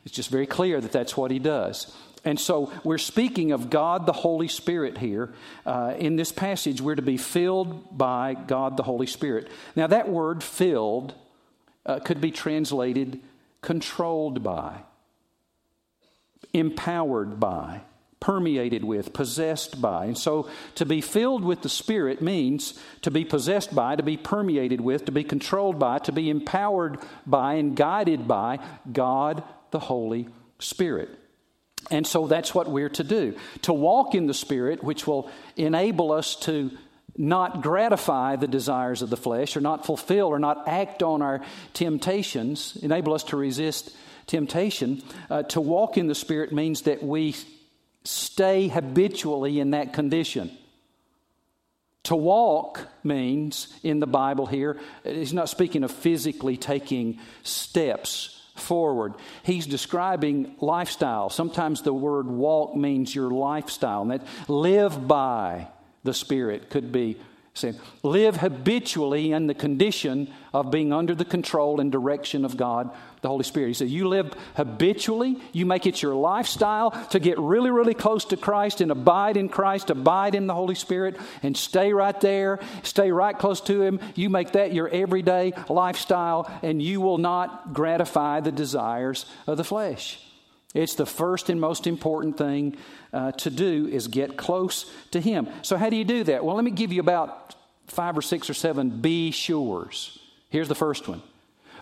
It's 0.05 0.15
just 0.15 0.31
very 0.31 0.47
clear 0.47 0.81
that 0.81 0.93
that's 0.93 1.17
what 1.17 1.31
he 1.31 1.39
does. 1.39 1.95
And 2.25 2.41
so 2.41 2.73
we're 2.83 2.99
speaking 2.99 3.53
of 3.53 3.71
God 3.71 4.07
the 4.07 4.13
Holy 4.13 4.49
Spirit 4.49 4.99
here. 4.99 5.33
Uh, 5.65 5.95
in 5.99 6.17
this 6.17 6.33
passage, 6.33 6.81
we're 6.81 6.95
to 6.95 7.03
be 7.03 7.17
filled 7.17 7.97
by 7.97 8.35
God 8.35 8.77
the 8.77 8.83
Holy 8.83 9.07
Spirit. 9.07 9.49
Now, 9.77 9.87
that 9.87 10.09
word 10.09 10.43
filled 10.43 11.15
uh, 11.87 12.01
could 12.01 12.21
be 12.21 12.31
translated 12.31 13.21
controlled 13.64 14.42
by, 14.42 14.83
empowered 16.52 17.40
by, 17.40 17.80
permeated 18.21 18.85
with, 18.85 19.14
possessed 19.14 19.80
by. 19.80 20.04
And 20.04 20.18
so 20.18 20.50
to 20.75 20.85
be 20.85 21.00
filled 21.00 21.42
with 21.42 21.62
the 21.62 21.71
Spirit 21.71 22.21
means 22.21 22.78
to 23.00 23.11
be 23.11 23.25
possessed 23.25 23.75
by, 23.75 23.97
to 23.97 24.02
be 24.02 24.18
permeated 24.18 24.83
with, 24.83 25.06
to 25.06 25.12
be 25.12 25.25
controlled 25.25 25.78
by, 25.78 25.99
to 26.00 26.12
be 26.12 26.28
empowered 26.28 26.99
by, 27.26 27.54
and 27.54 27.75
guided 27.75 28.28
by 28.28 28.59
God 28.92 29.42
the 29.71 29.78
Holy 29.78 30.28
Spirit. 30.59 31.09
And 31.90 32.06
so 32.06 32.26
that's 32.26 32.54
what 32.54 32.68
we're 32.68 32.90
to 32.90 33.04
do 33.04 33.35
to 33.62 33.73
walk 33.73 34.14
in 34.14 34.26
the 34.26 34.35
Spirit, 34.35 34.85
which 34.85 35.06
will 35.06 35.30
enable 35.56 36.12
us 36.12 36.37
to 36.40 36.71
not 37.16 37.62
gratify 37.62 38.37
the 38.37 38.49
desires 38.49 39.02
of 39.02 39.11
the 39.11 39.16
flesh 39.16 39.56
or 39.56 39.61
not 39.61 39.87
fulfill 39.87 40.26
or 40.26 40.38
not 40.38 40.66
act 40.68 41.02
on 41.02 41.23
our 41.23 41.40
temptations, 41.73 42.76
enable 42.83 43.14
us 43.14 43.23
to 43.25 43.37
resist 43.37 43.94
temptation. 44.26 45.02
Uh, 45.30 45.42
to 45.44 45.61
walk 45.61 45.97
in 45.97 46.06
the 46.06 46.14
Spirit 46.14 46.52
means 46.52 46.83
that 46.83 47.02
we 47.02 47.37
stay 48.04 48.68
habitually 48.68 49.61
in 49.61 49.71
that 49.71 49.92
condition. 49.92 50.50
To 52.04 52.16
walk 52.16 52.87
means, 53.02 53.68
in 53.83 53.99
the 53.99 54.06
Bible 54.06 54.47
here, 54.47 54.78
he's 55.04 55.33
not 55.33 55.49
speaking 55.49 55.85
of 55.85 55.90
physically 55.90 56.59
taking 56.59 57.18
steps 57.42 58.42
forward. 58.56 59.14
He's 59.42 59.66
describing 59.66 60.54
lifestyle. 60.61 61.30
Sometimes 61.30 61.83
the 61.83 61.94
word 61.94 62.26
walk 62.26 62.76
means 62.76 63.14
your 63.14 63.30
lifestyle. 63.30 64.02
And 64.02 64.11
that 64.11 64.26
live 64.49 65.09
by 65.09 65.68
the 66.05 66.15
Spirit 66.15 66.71
could 66.71 66.93
be 66.93 67.19
saying, 67.55 67.77
live 68.03 68.37
habitually 68.37 69.31
in 69.31 69.47
the 69.47 69.55
condition 69.55 70.33
of 70.53 70.73
being 70.73 70.93
under 70.93 71.15
the 71.15 71.25
control 71.25 71.81
and 71.81 71.93
direction 71.93 72.45
of 72.45 72.57
God 72.57 72.91
the 73.25 73.29
Holy 73.29 73.45
Spirit. 73.45 73.69
He 73.69 73.75
said, 73.75 73.89
You 73.89 74.09
live 74.09 74.35
habitually, 74.55 75.41
you 75.53 75.65
make 75.65 75.87
it 75.87 76.03
your 76.03 76.15
lifestyle 76.15 76.91
to 77.09 77.19
get 77.19 77.39
really, 77.39 77.71
really 77.71 77.95
close 77.95 78.27
to 78.27 78.37
Christ 78.37 78.81
and 78.81 78.91
abide 78.91 79.37
in 79.37 79.49
Christ, 79.49 79.89
abide 79.89 80.35
in 80.35 80.47
the 80.47 80.55
Holy 80.55 80.75
Spirit, 80.75 81.17
and 81.43 81.57
stay 81.57 81.93
right 81.93 82.21
there, 82.21 82.61
stay 82.83 83.11
right 83.11 83.37
close 83.37 83.63
to 83.63 83.81
Him. 83.81 83.99
You 84.15 84.29
make 84.29 84.53
that 84.53 84.75
your 84.75 84.89
everyday 84.89 85.55
lifestyle, 85.69 86.51
and 86.63 86.83
you 86.83 87.01
will 87.01 87.19
not 87.19 87.73
gratify 87.73 88.41
the 88.41 88.53
desires 88.53 89.25
of 89.47 89.57
the 89.57 89.65
flesh. 89.65 90.21
It's 90.75 90.95
the 90.95 91.07
first 91.07 91.49
and 91.49 91.61
most 91.61 91.87
important 91.87 92.37
thing 92.37 92.76
uh, 93.12 93.33
to 93.33 93.50
do 93.50 93.87
is 93.87 94.09
get 94.09 94.37
close 94.37 94.93
to 95.12 95.21
Him. 95.21 95.49
So, 95.62 95.76
how 95.76 95.88
do 95.88 95.97
you 95.97 96.04
do 96.04 96.25
that? 96.25 96.45
Well, 96.45 96.57
let 96.57 96.64
me 96.64 96.73
give 96.73 96.93
you 96.93 97.00
about 97.00 97.54
five 97.87 98.19
or 98.19 98.23
six 98.23 98.50
or 98.50 98.54
seven 98.54 99.00
be 99.00 99.31
sures. 99.31 100.19
Here's 100.50 100.69
the 100.69 100.75
first 100.75 101.09
one 101.09 101.23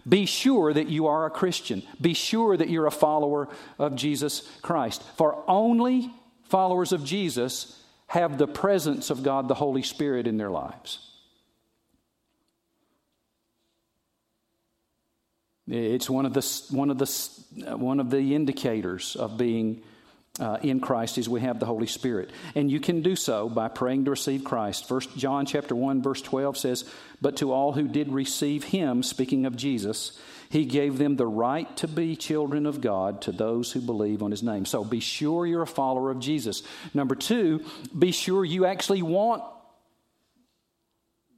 be 0.08 0.26
sure 0.26 0.72
that 0.72 0.88
you 0.88 1.06
are 1.06 1.26
a 1.26 1.30
Christian. 1.30 1.82
Be 2.00 2.14
sure 2.14 2.56
that 2.56 2.68
you're 2.68 2.86
a 2.86 2.90
follower 2.90 3.48
of 3.78 3.94
Jesus 3.94 4.48
Christ. 4.60 5.02
For 5.16 5.42
only 5.48 6.10
followers 6.44 6.92
of 6.92 7.04
Jesus 7.04 7.80
have 8.08 8.36
the 8.36 8.48
presence 8.48 9.10
of 9.10 9.22
God, 9.22 9.48
the 9.48 9.54
Holy 9.54 9.82
Spirit, 9.82 10.26
in 10.26 10.36
their 10.36 10.50
lives. 10.50 11.11
It's 15.72 16.10
one 16.10 16.26
of 16.26 16.34
the, 16.34 16.62
one 16.70 16.90
of 16.90 16.98
the, 16.98 17.76
one 17.76 17.98
of 17.98 18.10
the 18.10 18.34
indicators 18.34 19.16
of 19.16 19.38
being 19.38 19.82
uh, 20.38 20.58
in 20.62 20.80
Christ 20.80 21.16
is 21.16 21.30
we 21.30 21.40
have 21.40 21.60
the 21.60 21.66
Holy 21.66 21.86
Spirit. 21.86 22.30
And 22.54 22.70
you 22.70 22.78
can 22.78 23.00
do 23.00 23.16
so 23.16 23.48
by 23.48 23.68
praying 23.68 24.04
to 24.04 24.10
receive 24.10 24.44
Christ. 24.44 24.86
First 24.86 25.16
John 25.16 25.46
chapter 25.46 25.74
1 25.74 26.02
verse 26.02 26.20
12 26.20 26.58
says, 26.58 26.84
"But 27.22 27.36
to 27.36 27.52
all 27.52 27.72
who 27.72 27.88
did 27.88 28.12
receive 28.12 28.64
him, 28.64 29.02
speaking 29.02 29.46
of 29.46 29.56
Jesus, 29.56 30.18
he 30.50 30.66
gave 30.66 30.98
them 30.98 31.16
the 31.16 31.26
right 31.26 31.74
to 31.78 31.88
be 31.88 32.16
children 32.16 32.66
of 32.66 32.82
God 32.82 33.22
to 33.22 33.32
those 33.32 33.72
who 33.72 33.80
believe 33.80 34.22
on 34.22 34.30
his 34.30 34.42
name." 34.42 34.66
So 34.66 34.84
be 34.84 35.00
sure 35.00 35.46
you're 35.46 35.62
a 35.62 35.66
follower 35.66 36.10
of 36.10 36.18
Jesus. 36.18 36.62
Number 36.92 37.14
2, 37.14 37.64
be 37.98 38.12
sure 38.12 38.44
you 38.44 38.66
actually 38.66 39.02
want 39.02 39.42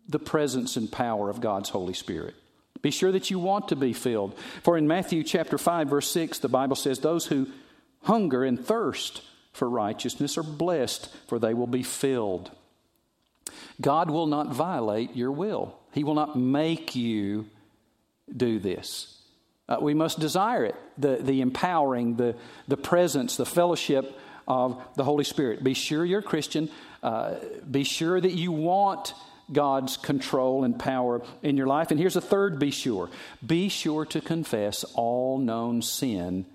the 0.09 0.19
presence 0.19 0.76
and 0.76 0.91
power 0.91 1.31
of 1.31 1.41
God's 1.41 1.69
Holy 1.69 1.95
Spirit. 1.95 2.35
Be 2.85 2.91
sure 2.91 3.12
that 3.12 3.31
you 3.31 3.38
want 3.38 3.69
to 3.69 3.76
be 3.76 3.95
filled. 3.95 4.38
For 4.62 4.76
in 4.76 4.87
Matthew 4.87 5.25
chapter 5.25 5.57
5 5.57 5.88
verse 5.88 6.11
6 6.11 6.41
the 6.41 6.50
Bible 6.50 6.76
says 6.76 6.99
those 6.99 7.25
who 7.25 7.49
hunger 8.03 8.45
and 8.45 8.62
thirst 8.62 9.23
for 9.55 9.71
righteousness 9.71 10.37
are 10.37 10.43
blessed, 10.43 11.09
for 11.26 11.38
they 11.38 11.55
will 11.55 11.67
be 11.67 11.83
filled. 11.83 12.50
God 13.81 14.11
will 14.11 14.26
not 14.26 14.53
violate 14.53 15.17
your 15.17 15.33
will, 15.33 15.79
He 15.95 16.05
will 16.05 16.12
not 16.12 16.37
make 16.37 16.95
you 16.95 17.47
do 18.37 18.59
this. 18.59 19.19
Uh, 19.67 19.79
we 19.81 19.95
must 19.95 20.21
desire 20.21 20.67
it 20.67 20.76
the, 20.99 21.17
the 21.17 21.41
empowering, 21.41 22.17
the, 22.17 22.37
the 22.69 22.76
presence, 22.76 23.38
the 23.38 23.47
fellowship 23.47 24.14
of 24.47 24.79
the 24.97 25.05
Holy 25.05 25.25
Spirit. 25.25 25.64
Be 25.64 25.73
sure 25.73 26.05
you're 26.05 26.21
a 26.21 26.23
Christian. 26.23 26.69
Uh, 27.03 27.37
be 27.71 27.83
sure 27.83 28.21
that 28.21 28.33
you 28.33 28.53
want 28.53 29.14
God's 29.52 29.96
control 29.96 30.64
and 30.64 30.78
power 30.78 31.22
in 31.42 31.57
your 31.57 31.66
life. 31.66 31.90
And 31.90 32.00
here's 32.00 32.16
a 32.16 32.20
third 32.20 32.59
be 32.59 32.70
sure 32.70 33.11
be 33.44 33.68
sure 33.68 34.04
to 34.07 34.20
confess 34.20 34.85
all 34.94 35.38
known 35.38 35.83
sin 35.83 36.46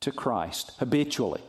to 0.00 0.12
Christ 0.12 0.72
habitually. 0.78 1.40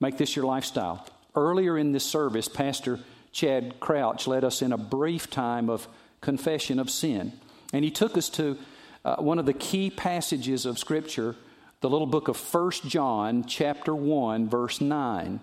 Make 0.00 0.18
this 0.18 0.36
your 0.36 0.44
lifestyle. 0.44 1.06
Earlier 1.34 1.76
in 1.76 1.92
this 1.92 2.04
service, 2.04 2.48
Pastor 2.48 3.00
Chad 3.32 3.80
Crouch 3.80 4.26
led 4.26 4.44
us 4.44 4.62
in 4.62 4.72
a 4.72 4.78
brief 4.78 5.28
time 5.28 5.68
of 5.68 5.86
confession 6.20 6.78
of 6.78 6.90
sin. 6.90 7.32
And 7.72 7.84
he 7.84 7.90
took 7.90 8.16
us 8.16 8.28
to 8.30 8.58
uh, 9.04 9.16
one 9.16 9.38
of 9.38 9.46
the 9.46 9.52
key 9.52 9.90
passages 9.90 10.66
of 10.66 10.78
Scripture, 10.78 11.36
the 11.80 11.90
little 11.90 12.06
book 12.06 12.28
of 12.28 12.38
1 12.38 12.70
John, 12.86 13.44
chapter 13.44 13.94
1, 13.94 14.48
verse 14.48 14.80
9. 14.80 15.40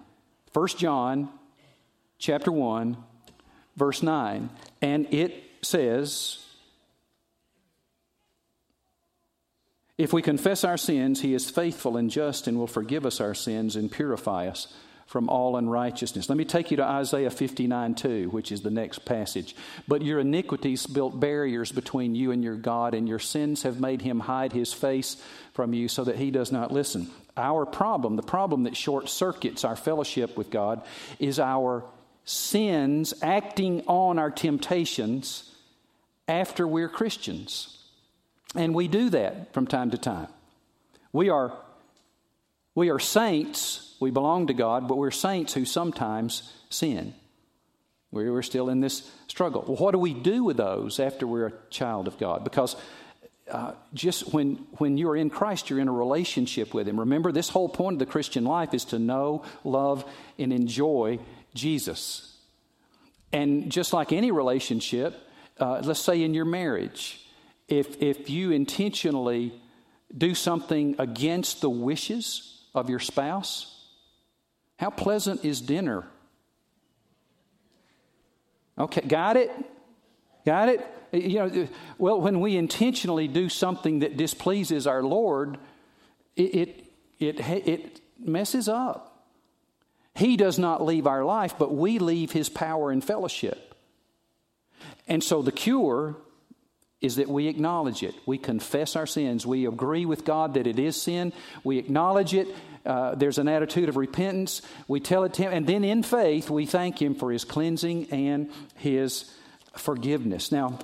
1 0.51 0.67
John, 0.69 1.29
chapter 2.17 2.51
1, 2.51 2.97
verse 3.75 4.03
9. 4.03 4.49
And 4.81 5.13
it 5.13 5.43
says, 5.61 6.39
If 9.97 10.11
we 10.11 10.21
confess 10.21 10.63
our 10.63 10.77
sins, 10.77 11.21
he 11.21 11.33
is 11.33 11.49
faithful 11.49 11.97
and 11.97 12.09
just 12.09 12.47
and 12.47 12.57
will 12.57 12.67
forgive 12.67 13.05
us 13.05 13.21
our 13.21 13.35
sins 13.35 13.75
and 13.75 13.91
purify 13.91 14.47
us 14.47 14.73
from 15.05 15.29
all 15.29 15.57
unrighteousness. 15.57 16.27
Let 16.27 16.37
me 16.39 16.45
take 16.45 16.71
you 16.71 16.77
to 16.77 16.83
Isaiah 16.83 17.29
59 17.29 17.93
2, 17.93 18.29
which 18.29 18.51
is 18.51 18.63
the 18.63 18.71
next 18.71 19.05
passage. 19.05 19.55
But 19.87 20.01
your 20.01 20.19
iniquities 20.19 20.87
built 20.87 21.19
barriers 21.19 21.71
between 21.71 22.15
you 22.15 22.31
and 22.31 22.43
your 22.43 22.55
God, 22.55 22.95
and 22.95 23.07
your 23.07 23.19
sins 23.19 23.61
have 23.61 23.79
made 23.79 24.01
him 24.01 24.21
hide 24.21 24.53
his 24.53 24.73
face 24.73 25.21
from 25.53 25.73
you 25.73 25.87
so 25.87 26.03
that 26.05 26.15
he 26.15 26.31
does 26.31 26.51
not 26.51 26.71
listen. 26.71 27.11
Our 27.37 27.65
problem, 27.67 28.15
the 28.15 28.23
problem 28.23 28.63
that 28.63 28.75
short 28.75 29.09
circuits 29.09 29.63
our 29.63 29.75
fellowship 29.75 30.35
with 30.35 30.49
God, 30.49 30.81
is 31.19 31.39
our 31.39 31.83
sins 32.25 33.13
acting 33.21 33.83
on 33.87 34.19
our 34.19 34.31
temptations 34.31 35.51
after 36.27 36.67
we're 36.67 36.89
Christians. 36.89 37.77
And 38.55 38.73
we 38.73 38.87
do 38.87 39.09
that 39.09 39.53
from 39.53 39.67
time 39.67 39.91
to 39.91 39.97
time. 39.97 40.27
We 41.11 41.29
are, 41.29 41.53
we 42.75 42.89
are 42.89 42.99
saints, 42.99 43.95
we 43.99 44.11
belong 44.11 44.47
to 44.47 44.53
God, 44.53 44.87
but 44.87 44.97
we're 44.97 45.11
saints 45.11 45.53
who 45.53 45.65
sometimes 45.65 46.53
sin. 46.69 47.13
We're 48.11 48.43
still 48.43 48.69
in 48.69 48.79
this 48.79 49.09
struggle. 49.27 49.63
Well, 49.67 49.77
what 49.77 49.91
do 49.91 49.97
we 49.97 50.13
do 50.13 50.43
with 50.43 50.57
those 50.57 50.99
after 50.99 51.25
we're 51.25 51.47
a 51.47 51.53
child 51.71 52.07
of 52.07 52.19
God? 52.19 52.43
Because 52.43 52.75
uh, 53.49 53.73
just 53.93 54.33
when, 54.33 54.55
when 54.77 54.97
you're 54.97 55.15
in 55.15 55.31
Christ, 55.31 55.69
you're 55.69 55.79
in 55.79 55.87
a 55.87 55.93
relationship 55.93 56.75
with 56.75 56.87
Him. 56.87 56.99
Remember, 56.99 57.31
this 57.31 57.49
whole 57.49 57.67
point 57.67 57.95
of 57.95 57.99
the 57.99 58.05
Christian 58.05 58.45
life 58.45 58.73
is 58.75 58.85
to 58.85 58.99
know, 58.99 59.43
love, 59.63 60.05
and 60.37 60.53
enjoy 60.53 61.19
Jesus. 61.53 62.37
And 63.31 63.71
just 63.71 63.93
like 63.93 64.11
any 64.11 64.31
relationship, 64.31 65.19
uh, 65.59 65.81
let's 65.83 65.99
say 65.99 66.21
in 66.21 66.33
your 66.33 66.45
marriage, 66.45 67.25
if, 67.67 68.01
if 68.01 68.29
you 68.29 68.51
intentionally 68.51 69.53
do 70.15 70.35
something 70.35 70.95
against 70.99 71.61
the 71.61 71.69
wishes 71.69 72.65
of 72.75 72.89
your 72.89 72.99
spouse, 72.99 73.87
how 74.77 74.89
pleasant 74.89 75.43
is 75.43 75.61
dinner? 75.61 76.05
Okay, 78.77 79.01
got 79.01 79.37
it? 79.37 79.51
Got 80.45 80.69
it? 80.69 80.87
You 81.11 81.39
know, 81.39 81.67
well, 81.97 82.19
when 82.19 82.39
we 82.39 82.57
intentionally 82.57 83.27
do 83.27 83.47
something 83.49 83.99
that 83.99 84.17
displeases 84.17 84.87
our 84.87 85.03
Lord, 85.03 85.57
it, 86.35 86.41
it, 86.41 86.85
it, 87.19 87.67
it 87.67 88.01
messes 88.19 88.67
up. 88.67 89.12
He 90.15 90.37
does 90.37 90.59
not 90.59 90.83
leave 90.83 91.07
our 91.07 91.25
life, 91.25 91.55
but 91.57 91.73
we 91.73 91.99
leave 91.99 92.31
His 92.31 92.49
power 92.49 92.91
and 92.91 93.03
fellowship. 93.03 93.75
And 95.07 95.23
so 95.23 95.41
the 95.41 95.51
cure 95.51 96.15
is 97.01 97.17
that 97.17 97.27
we 97.27 97.47
acknowledge 97.47 98.01
it. 98.01 98.15
We 98.25 98.37
confess 98.37 98.95
our 98.95 99.05
sins. 99.05 99.45
We 99.45 99.67
agree 99.67 100.05
with 100.05 100.23
God 100.23 100.53
that 100.53 100.67
it 100.67 100.79
is 100.79 101.01
sin. 101.01 101.33
We 101.63 101.77
acknowledge 101.77 102.33
it. 102.33 102.47
Uh, 102.85 103.15
there's 103.15 103.37
an 103.37 103.47
attitude 103.47 103.89
of 103.89 103.97
repentance. 103.97 104.61
We 104.87 104.99
tell 104.99 105.23
it 105.25 105.33
to 105.35 105.43
Him. 105.43 105.53
And 105.53 105.67
then 105.67 105.83
in 105.83 106.03
faith, 106.03 106.49
we 106.49 106.65
thank 106.65 107.01
Him 107.01 107.15
for 107.15 107.31
His 107.31 107.43
cleansing 107.43 108.07
and 108.11 108.49
His 108.75 109.29
forgiveness. 109.75 110.51
Now, 110.51 110.79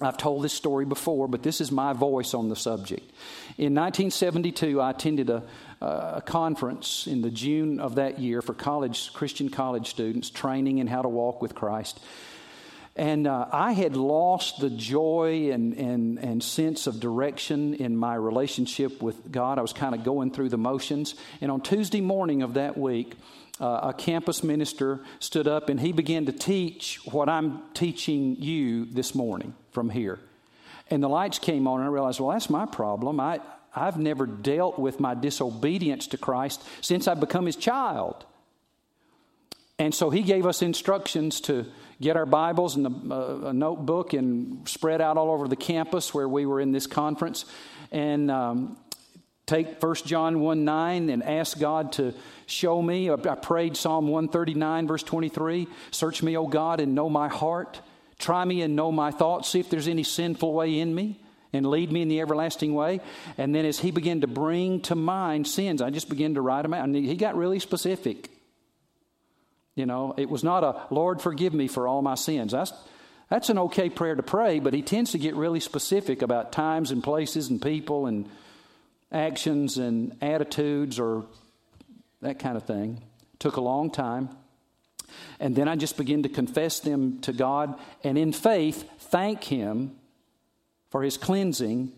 I've 0.00 0.16
told 0.16 0.42
this 0.42 0.52
story 0.52 0.84
before, 0.84 1.28
but 1.28 1.44
this 1.44 1.60
is 1.60 1.70
my 1.70 1.92
voice 1.92 2.34
on 2.34 2.48
the 2.48 2.56
subject. 2.56 3.08
In 3.56 3.74
1972, 3.74 4.80
I 4.80 4.90
attended 4.90 5.30
a, 5.30 5.44
a 5.80 6.22
conference 6.24 7.06
in 7.06 7.22
the 7.22 7.30
June 7.30 7.80
of 7.80 7.96
that 7.96 8.18
year 8.18 8.42
for 8.42 8.54
college 8.54 9.12
Christian 9.12 9.48
college 9.48 9.90
students 9.90 10.30
training 10.30 10.78
in 10.78 10.86
how 10.86 11.02
to 11.02 11.08
walk 11.08 11.42
with 11.42 11.54
Christ. 11.54 12.00
And 12.96 13.26
uh, 13.26 13.46
I 13.50 13.72
had 13.72 13.96
lost 13.96 14.60
the 14.60 14.70
joy 14.70 15.50
and, 15.50 15.74
and, 15.74 16.18
and 16.18 16.42
sense 16.42 16.86
of 16.86 17.00
direction 17.00 17.74
in 17.74 17.96
my 17.96 18.14
relationship 18.14 19.02
with 19.02 19.32
God. 19.32 19.58
I 19.58 19.62
was 19.62 19.72
kind 19.72 19.96
of 19.96 20.04
going 20.04 20.30
through 20.30 20.50
the 20.50 20.58
motions. 20.58 21.16
And 21.40 21.50
on 21.50 21.60
Tuesday 21.60 22.00
morning 22.00 22.42
of 22.42 22.54
that 22.54 22.78
week, 22.78 23.16
uh, 23.60 23.80
a 23.90 23.94
campus 23.94 24.44
minister 24.44 25.00
stood 25.18 25.48
up 25.48 25.68
and 25.68 25.80
he 25.80 25.92
began 25.92 26.26
to 26.26 26.32
teach 26.32 27.00
what 27.04 27.28
I'm 27.28 27.62
teaching 27.72 28.36
you 28.40 28.84
this 28.84 29.14
morning 29.14 29.54
from 29.72 29.90
here. 29.90 30.20
And 30.90 31.02
the 31.02 31.08
lights 31.08 31.38
came 31.38 31.66
on, 31.66 31.80
and 31.80 31.88
I 31.88 31.92
realized, 31.92 32.20
well, 32.20 32.30
that's 32.30 32.50
my 32.50 32.66
problem. 32.66 33.18
I, 33.18 33.40
I've 33.74 33.98
never 33.98 34.26
dealt 34.26 34.78
with 34.78 35.00
my 35.00 35.14
disobedience 35.14 36.06
to 36.08 36.18
Christ 36.18 36.62
since 36.80 37.08
I've 37.08 37.20
become 37.20 37.46
his 37.46 37.56
child. 37.56 38.24
And 39.78 39.94
so 39.94 40.10
he 40.10 40.22
gave 40.22 40.46
us 40.46 40.62
instructions 40.62 41.40
to 41.42 41.66
get 42.00 42.16
our 42.16 42.26
Bibles 42.26 42.76
and 42.76 43.12
a, 43.12 43.48
a, 43.48 43.52
notebook 43.52 44.12
and 44.12 44.68
spread 44.68 45.00
out 45.00 45.16
all 45.16 45.30
over 45.30 45.48
the 45.48 45.56
campus 45.56 46.14
where 46.14 46.28
we 46.28 46.46
were 46.46 46.60
in 46.60 46.70
this 46.70 46.86
conference 46.86 47.44
and 47.90 48.30
um, 48.30 48.76
take 49.46 49.82
1 49.82 49.94
John 50.06 50.40
1 50.40 50.64
9 50.64 51.10
and 51.10 51.22
ask 51.24 51.58
God 51.58 51.92
to 51.92 52.14
show 52.46 52.80
me. 52.80 53.10
I 53.10 53.16
prayed 53.16 53.76
Psalm 53.76 54.06
139, 54.08 54.86
verse 54.86 55.02
23 55.02 55.66
Search 55.90 56.22
me, 56.22 56.36
O 56.36 56.46
God, 56.46 56.80
and 56.80 56.94
know 56.94 57.08
my 57.08 57.28
heart. 57.28 57.80
Try 58.18 58.44
me 58.44 58.62
and 58.62 58.76
know 58.76 58.92
my 58.92 59.10
thoughts. 59.10 59.48
See 59.48 59.58
if 59.58 59.70
there's 59.70 59.88
any 59.88 60.04
sinful 60.04 60.52
way 60.52 60.78
in 60.78 60.94
me 60.94 61.20
and 61.54 61.66
lead 61.66 61.90
me 61.90 62.02
in 62.02 62.08
the 62.08 62.20
everlasting 62.20 62.74
way. 62.74 63.00
And 63.38 63.54
then 63.54 63.64
as 63.64 63.78
he 63.78 63.90
began 63.90 64.20
to 64.22 64.26
bring 64.26 64.80
to 64.82 64.94
mind 64.94 65.46
sins, 65.46 65.80
I 65.80 65.90
just 65.90 66.08
began 66.08 66.34
to 66.34 66.40
write 66.40 66.62
them 66.62 66.74
out. 66.74 66.84
And 66.84 66.94
he 66.94 67.16
got 67.16 67.36
really 67.36 67.58
specific. 67.58 68.30
You 69.74 69.86
know, 69.86 70.14
it 70.16 70.28
was 70.28 70.44
not 70.44 70.62
a, 70.62 70.86
Lord, 70.90 71.20
forgive 71.20 71.54
me 71.54 71.68
for 71.68 71.88
all 71.88 72.02
my 72.02 72.14
sins. 72.14 72.52
That's, 72.52 72.72
that's 73.28 73.48
an 73.48 73.58
okay 73.58 73.90
prayer 73.90 74.14
to 74.14 74.22
pray, 74.22 74.60
but 74.60 74.74
he 74.74 74.82
tends 74.82 75.12
to 75.12 75.18
get 75.18 75.34
really 75.34 75.60
specific 75.60 76.22
about 76.22 76.52
times 76.52 76.90
and 76.90 77.02
places 77.02 77.48
and 77.48 77.60
people 77.60 78.06
and 78.06 78.28
actions 79.10 79.78
and 79.78 80.16
attitudes 80.20 80.98
or 80.98 81.24
that 82.20 82.38
kind 82.38 82.56
of 82.56 82.64
thing. 82.64 83.02
Took 83.38 83.56
a 83.56 83.60
long 83.60 83.90
time. 83.90 84.28
And 85.38 85.54
then 85.54 85.68
I 85.68 85.76
just 85.76 85.96
begin 85.96 86.22
to 86.24 86.28
confess 86.28 86.80
them 86.80 87.20
to 87.20 87.32
God 87.32 87.78
and 88.02 88.18
in 88.18 88.32
faith 88.32 88.88
thank 88.98 89.44
Him 89.44 89.96
for 90.94 91.02
His 91.02 91.16
cleansing 91.16 91.90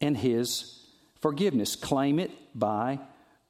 and 0.00 0.16
His 0.16 0.86
forgiveness. 1.20 1.74
Claim 1.74 2.20
it 2.20 2.30
by 2.54 3.00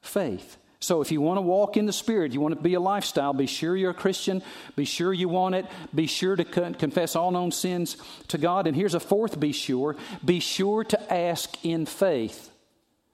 faith. 0.00 0.56
So, 0.80 1.02
if 1.02 1.12
you 1.12 1.20
want 1.20 1.36
to 1.36 1.42
walk 1.42 1.76
in 1.76 1.84
the 1.84 1.92
Spirit, 1.92 2.32
you 2.32 2.40
want 2.40 2.54
to 2.54 2.62
be 2.62 2.72
a 2.72 2.80
lifestyle, 2.80 3.34
be 3.34 3.44
sure 3.44 3.76
you're 3.76 3.90
a 3.90 3.94
Christian, 3.94 4.42
be 4.76 4.86
sure 4.86 5.12
you 5.12 5.28
want 5.28 5.56
it, 5.56 5.66
be 5.94 6.06
sure 6.06 6.36
to 6.36 6.44
confess 6.72 7.16
all 7.16 7.30
known 7.30 7.52
sins 7.52 7.98
to 8.28 8.38
God. 8.38 8.66
And 8.66 8.74
here's 8.74 8.94
a 8.94 9.00
fourth 9.00 9.38
be 9.38 9.52
sure 9.52 9.94
be 10.24 10.40
sure 10.40 10.84
to 10.84 11.12
ask 11.12 11.62
in 11.66 11.84
faith 11.84 12.50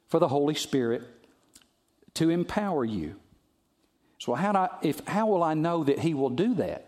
for 0.07 0.21
the 0.21 0.29
Holy 0.29 0.55
Spirit 0.55 1.03
to 2.15 2.31
empower 2.31 2.85
you. 2.85 3.17
So, 4.21 4.35
how, 4.35 4.53
do 4.53 4.59
I, 4.59 4.69
if, 4.83 5.05
how 5.09 5.27
will 5.27 5.43
I 5.43 5.55
know 5.55 5.83
that 5.83 5.99
He 5.99 6.15
will 6.15 6.31
do 6.31 6.55
that? 6.55 6.87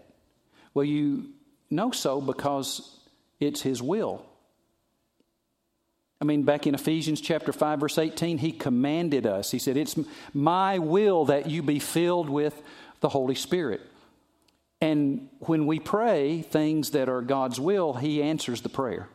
Well, 0.74 0.84
you 0.84 1.30
know 1.70 1.90
so 1.90 2.20
because 2.20 2.96
it's 3.40 3.62
His 3.62 3.82
will. 3.82 4.24
I 6.20 6.24
mean, 6.24 6.44
back 6.44 6.66
in 6.66 6.74
Ephesians 6.74 7.20
chapter 7.20 7.52
5, 7.52 7.80
verse 7.80 7.98
18, 7.98 8.38
he 8.38 8.52
commanded 8.52 9.26
us. 9.26 9.50
He 9.50 9.58
said, 9.58 9.76
It's 9.76 9.96
my 10.32 10.78
will 10.78 11.26
that 11.26 11.50
you 11.50 11.62
be 11.62 11.78
filled 11.78 12.30
with 12.30 12.60
the 13.00 13.08
Holy 13.08 13.34
Spirit. 13.34 13.82
And 14.80 15.28
when 15.40 15.66
we 15.66 15.78
pray 15.78 16.42
things 16.42 16.90
that 16.90 17.08
are 17.08 17.22
God's 17.22 17.60
will, 17.60 17.94
he 17.94 18.22
answers 18.22 18.62
the 18.62 18.68
prayer. 18.68 19.08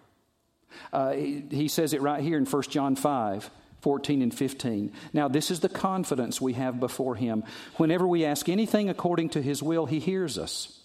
Uh, 0.93 1.11
he, 1.13 1.43
he 1.49 1.67
says 1.67 1.93
it 1.93 2.01
right 2.01 2.21
here 2.21 2.37
in 2.37 2.45
1 2.45 2.63
John 2.63 2.95
5. 2.95 3.49
14 3.81 4.21
and 4.21 4.31
15. 4.31 4.93
Now, 5.11 5.27
this 5.27 5.49
is 5.49 5.61
the 5.61 5.69
confidence 5.69 6.39
we 6.39 6.53
have 6.53 6.79
before 6.79 7.15
Him. 7.15 7.43
Whenever 7.77 8.07
we 8.07 8.23
ask 8.23 8.47
anything 8.47 8.89
according 8.89 9.29
to 9.29 9.41
His 9.41 9.63
will, 9.63 9.87
He 9.87 9.99
hears 9.99 10.37
us. 10.37 10.80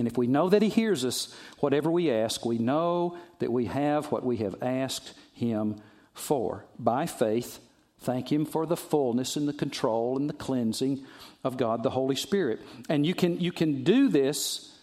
And 0.00 0.08
if 0.08 0.16
we 0.16 0.26
know 0.26 0.48
that 0.48 0.62
He 0.62 0.70
hears 0.70 1.04
us, 1.04 1.36
whatever 1.58 1.90
we 1.90 2.10
ask, 2.10 2.46
we 2.46 2.56
know 2.56 3.18
that 3.38 3.52
we 3.52 3.66
have 3.66 4.10
what 4.10 4.24
we 4.24 4.38
have 4.38 4.62
asked 4.62 5.12
Him 5.34 5.76
for. 6.14 6.64
By 6.78 7.04
faith, 7.04 7.58
thank 7.98 8.32
Him 8.32 8.46
for 8.46 8.64
the 8.64 8.78
fullness 8.78 9.36
and 9.36 9.46
the 9.46 9.52
control 9.52 10.16
and 10.16 10.26
the 10.26 10.32
cleansing 10.32 11.04
of 11.44 11.58
God 11.58 11.82
the 11.82 11.90
Holy 11.90 12.16
Spirit. 12.16 12.60
And 12.88 13.04
you 13.04 13.12
can, 13.12 13.40
you 13.40 13.52
can 13.52 13.84
do 13.84 14.08
this 14.08 14.74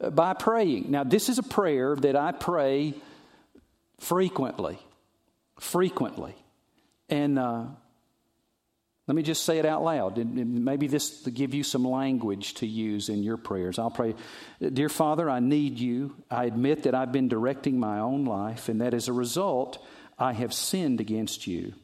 uh, 0.00 0.10
by 0.10 0.34
praying. 0.34 0.90
Now, 0.90 1.04
this 1.04 1.28
is 1.28 1.38
a 1.38 1.44
prayer 1.44 1.94
that 1.94 2.16
I 2.16 2.32
pray 2.32 2.94
frequently. 4.00 4.80
Frequently. 5.60 6.34
And 7.08 7.38
uh, 7.38 7.66
let 9.06 9.14
me 9.14 9.22
just 9.22 9.44
say 9.44 9.58
it 9.58 9.66
out 9.66 9.84
loud. 9.84 10.16
Maybe 10.16 10.86
this 10.86 11.22
to 11.22 11.30
give 11.30 11.52
you 11.52 11.62
some 11.62 11.84
language 11.84 12.54
to 12.54 12.66
use 12.66 13.10
in 13.10 13.22
your 13.22 13.36
prayers. 13.36 13.78
I'll 13.78 13.90
pray, 13.90 14.14
Dear 14.60 14.88
Father, 14.88 15.28
I 15.28 15.40
need 15.40 15.78
you. 15.78 16.16
I 16.30 16.44
admit 16.44 16.84
that 16.84 16.94
I've 16.94 17.12
been 17.12 17.28
directing 17.28 17.78
my 17.78 17.98
own 17.98 18.24
life, 18.24 18.70
and 18.70 18.80
that 18.80 18.94
as 18.94 19.08
a 19.08 19.12
result, 19.12 19.84
I 20.18 20.32
have 20.32 20.54
sinned 20.54 21.00
against 21.00 21.46
you. 21.46 21.74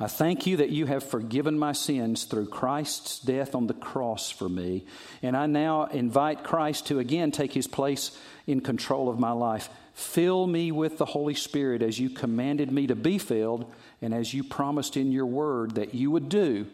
I 0.00 0.08
thank 0.08 0.46
you 0.46 0.56
that 0.56 0.70
you 0.70 0.86
have 0.86 1.04
forgiven 1.04 1.58
my 1.58 1.72
sins 1.72 2.24
through 2.24 2.48
Christ's 2.48 3.20
death 3.20 3.54
on 3.54 3.66
the 3.66 3.74
cross 3.74 4.30
for 4.30 4.48
me. 4.48 4.86
And 5.22 5.36
I 5.36 5.46
now 5.46 5.84
invite 5.84 6.44
Christ 6.44 6.86
to 6.86 6.98
again 6.98 7.30
take 7.30 7.52
his 7.52 7.66
place 7.66 8.16
in 8.46 8.60
control 8.60 9.08
of 9.08 9.18
my 9.18 9.30
life. 9.32 9.68
Fill 9.94 10.46
me 10.46 10.72
with 10.72 10.98
the 10.98 11.04
Holy 11.04 11.34
Spirit 11.34 11.80
as 11.80 11.98
you 11.98 12.10
commanded 12.10 12.70
me 12.70 12.88
to 12.88 12.96
be 12.96 13.16
filled 13.16 13.72
and 14.02 14.12
as 14.12 14.34
you 14.34 14.42
promised 14.42 14.96
in 14.96 15.12
your 15.12 15.26
word 15.26 15.76
that 15.76 15.94
you 15.94 16.10
would 16.10 16.28
do 16.28 16.66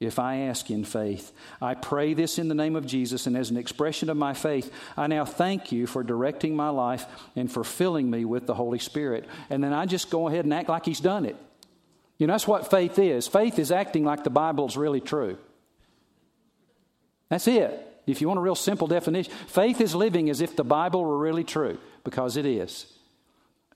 if 0.00 0.18
I 0.18 0.38
ask 0.38 0.70
in 0.70 0.84
faith. 0.84 1.30
I 1.60 1.74
pray 1.74 2.14
this 2.14 2.38
in 2.38 2.48
the 2.48 2.54
name 2.54 2.74
of 2.74 2.86
Jesus, 2.86 3.26
and 3.26 3.36
as 3.36 3.50
an 3.50 3.58
expression 3.58 4.08
of 4.08 4.16
my 4.16 4.32
faith, 4.32 4.72
I 4.96 5.06
now 5.06 5.24
thank 5.26 5.70
you 5.70 5.86
for 5.86 6.02
directing 6.02 6.56
my 6.56 6.70
life 6.70 7.06
and 7.36 7.52
for 7.52 7.62
filling 7.62 8.10
me 8.10 8.24
with 8.24 8.46
the 8.46 8.54
Holy 8.54 8.78
Spirit. 8.78 9.28
And 9.50 9.62
then 9.62 9.74
I 9.74 9.86
just 9.86 10.10
go 10.10 10.26
ahead 10.26 10.44
and 10.44 10.54
act 10.54 10.70
like 10.70 10.86
He's 10.86 11.00
done 11.00 11.26
it. 11.26 11.36
You 12.18 12.26
know, 12.26 12.34
that's 12.34 12.48
what 12.48 12.70
faith 12.70 12.98
is. 12.98 13.28
Faith 13.28 13.58
is 13.58 13.70
acting 13.70 14.04
like 14.04 14.24
the 14.24 14.30
Bible 14.30 14.66
is 14.66 14.76
really 14.76 15.00
true. 15.00 15.38
That's 17.28 17.46
it. 17.46 17.86
If 18.06 18.20
you 18.20 18.28
want 18.28 18.38
a 18.38 18.42
real 18.42 18.54
simple 18.54 18.88
definition, 18.88 19.32
faith 19.46 19.80
is 19.80 19.94
living 19.94 20.30
as 20.30 20.40
if 20.40 20.56
the 20.56 20.64
Bible 20.64 21.04
were 21.04 21.18
really 21.18 21.44
true, 21.44 21.78
because 22.04 22.36
it 22.36 22.46
is. 22.46 22.86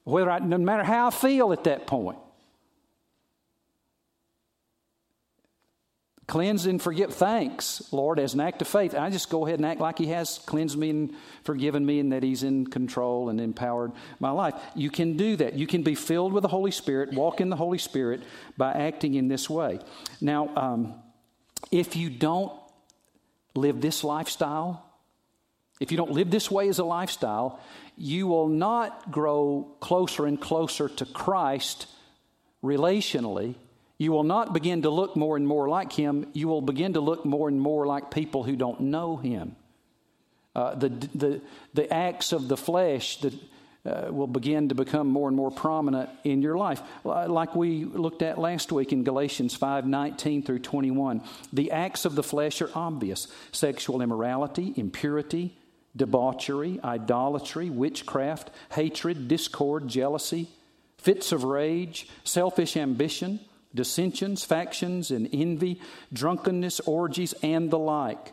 Whether 0.05 0.31
I, 0.31 0.39
no 0.39 0.59
matter 0.59 0.85
how 0.85 1.09
I 1.09 1.11
feel 1.11 1.53
at 1.53 1.65
that 1.65 1.87
point, 1.87 2.19
Cleanse 6.27 6.65
and 6.65 6.81
forgive. 6.81 7.13
Thanks, 7.15 7.93
Lord, 7.93 8.19
as 8.19 8.33
an 8.33 8.41
act 8.41 8.63
of 8.63 8.69
faith. 8.69 8.95
I 8.95 9.11
just 9.11 9.29
go 9.29 9.47
ahead 9.47 9.59
and 9.59 9.67
act 9.67 9.79
like 9.79 9.99
He 9.99 10.07
has 10.07 10.39
cleansed 10.47 10.79
me 10.79 10.89
and 10.89 11.15
forgiven 11.43 11.85
me 11.85 12.01
and 12.01 12.13
that 12.13 12.23
He's 12.23 12.43
in 12.43 12.67
control 12.67 13.29
and 13.29 13.39
empowered 13.39 13.93
my 14.21 14.31
life. 14.31 14.55
You 14.75 14.89
can 14.89 15.19
do 15.19 15.37
that. 15.37 15.53
You 15.55 15.67
can 15.67 15.83
be 15.83 15.95
filled 15.95 16.33
with 16.33 16.41
the 16.41 16.49
Holy 16.49 16.71
Spirit, 16.71 17.13
walk 17.13 17.43
in 17.43 17.51
the 17.51 17.57
Holy 17.57 17.77
Spirit 17.77 18.23
by 18.57 18.73
acting 18.73 19.15
in 19.15 19.29
this 19.29 19.51
way. 19.51 19.81
Now, 20.23 20.51
um, 20.57 20.95
if 21.71 21.95
you 21.95 22.09
don't 22.09 22.53
live 23.55 23.83
this 23.83 24.03
lifestyle, 24.03 24.83
if 25.79 25.91
you 25.91 25.99
don't 25.99 26.13
live 26.13 26.31
this 26.31 26.51
way 26.51 26.71
as 26.71 26.79
a 26.79 26.85
lifestyle, 26.85 27.61
you 27.97 28.27
will 28.27 28.49
not 28.49 29.11
grow 29.11 29.69
closer 29.81 30.27
and 30.27 30.41
closer 30.41 30.89
to 30.89 31.05
Christ 31.05 31.87
relationally 32.63 33.55
you 33.99 34.11
will 34.11 34.25
not 34.25 34.53
begin 34.53 34.83
to 34.83 34.91
look 34.91 35.17
more 35.17 35.37
and 35.37 35.47
more 35.47 35.69
like 35.69 35.93
him. 35.93 36.27
You 36.33 36.49
will 36.49 36.63
begin 36.63 36.95
to 36.95 37.01
look 37.01 37.25
more 37.25 37.49
and 37.49 37.61
more 37.61 37.87
like 37.87 38.11
people 38.11 38.43
who 38.43 38.57
don't 38.57 38.81
know 38.81 39.17
him. 39.17 39.57
Uh, 40.55 40.75
the, 40.75 40.89
the, 40.89 41.41
the 41.75 41.93
acts 41.93 42.33
of 42.33 42.49
the 42.49 42.57
flesh 42.57 43.21
that 43.21 43.35
uh, 43.87 44.11
will 44.11 44.27
begin 44.27 44.71
to 44.71 44.75
become 44.75 45.09
more 45.09 45.29
and 45.29 45.37
more 45.37 45.51
prominent 45.51 46.09
in 46.25 46.43
your 46.43 46.57
life. 46.57 46.81
Like 47.05 47.55
we 47.55 47.85
looked 47.85 48.23
at 48.23 48.39
last 48.39 48.73
week 48.73 48.93
in 48.93 49.05
Galatians 49.05 49.55
5 49.55 49.87
19 49.87 50.43
through 50.43 50.61
21. 50.61 51.23
The 51.53 51.71
acts 51.71 52.05
of 52.05 52.15
the 52.15 52.23
flesh 52.23 52.63
are 52.63 52.71
obvious 52.75 53.29
sexual 53.53 54.01
immorality, 54.01 54.73
impurity, 54.77 55.57
debauchery, 55.97 56.81
idolatry, 56.83 57.71
witchcraft, 57.71 58.51
hatred, 58.73 59.29
discord, 59.29 59.89
jealousy, 59.89 60.49
fits 60.99 61.33
of 61.33 61.45
rage, 61.45 62.09
selfish 62.25 62.77
ambition 62.77 63.41
dissensions, 63.75 64.45
factions, 64.45 65.11
and 65.11 65.29
envy, 65.33 65.81
drunkenness, 66.13 66.81
orgies, 66.81 67.35
and 67.43 67.71
the 67.71 67.79
like. 67.79 68.33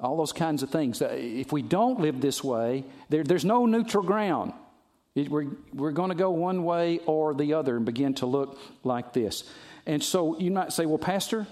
All 0.00 0.16
those 0.16 0.32
kinds 0.32 0.62
of 0.62 0.70
things. 0.70 1.02
Uh, 1.02 1.08
if 1.12 1.52
we 1.52 1.62
don't 1.62 2.00
live 2.00 2.20
this 2.20 2.42
way, 2.42 2.84
there, 3.08 3.24
there's 3.24 3.44
no 3.44 3.66
neutral 3.66 4.04
ground. 4.04 4.52
It, 5.14 5.28
we're 5.28 5.46
we're 5.72 5.92
going 5.92 6.10
to 6.10 6.16
go 6.16 6.30
one 6.30 6.64
way 6.64 7.00
or 7.06 7.34
the 7.34 7.54
other 7.54 7.76
and 7.76 7.84
begin 7.84 8.14
to 8.14 8.26
look 8.26 8.58
like 8.82 9.12
this. 9.12 9.44
And 9.86 10.02
so 10.02 10.38
you 10.38 10.50
might 10.50 10.72
say, 10.72 10.86
well, 10.86 10.98
Pastor, 10.98 11.46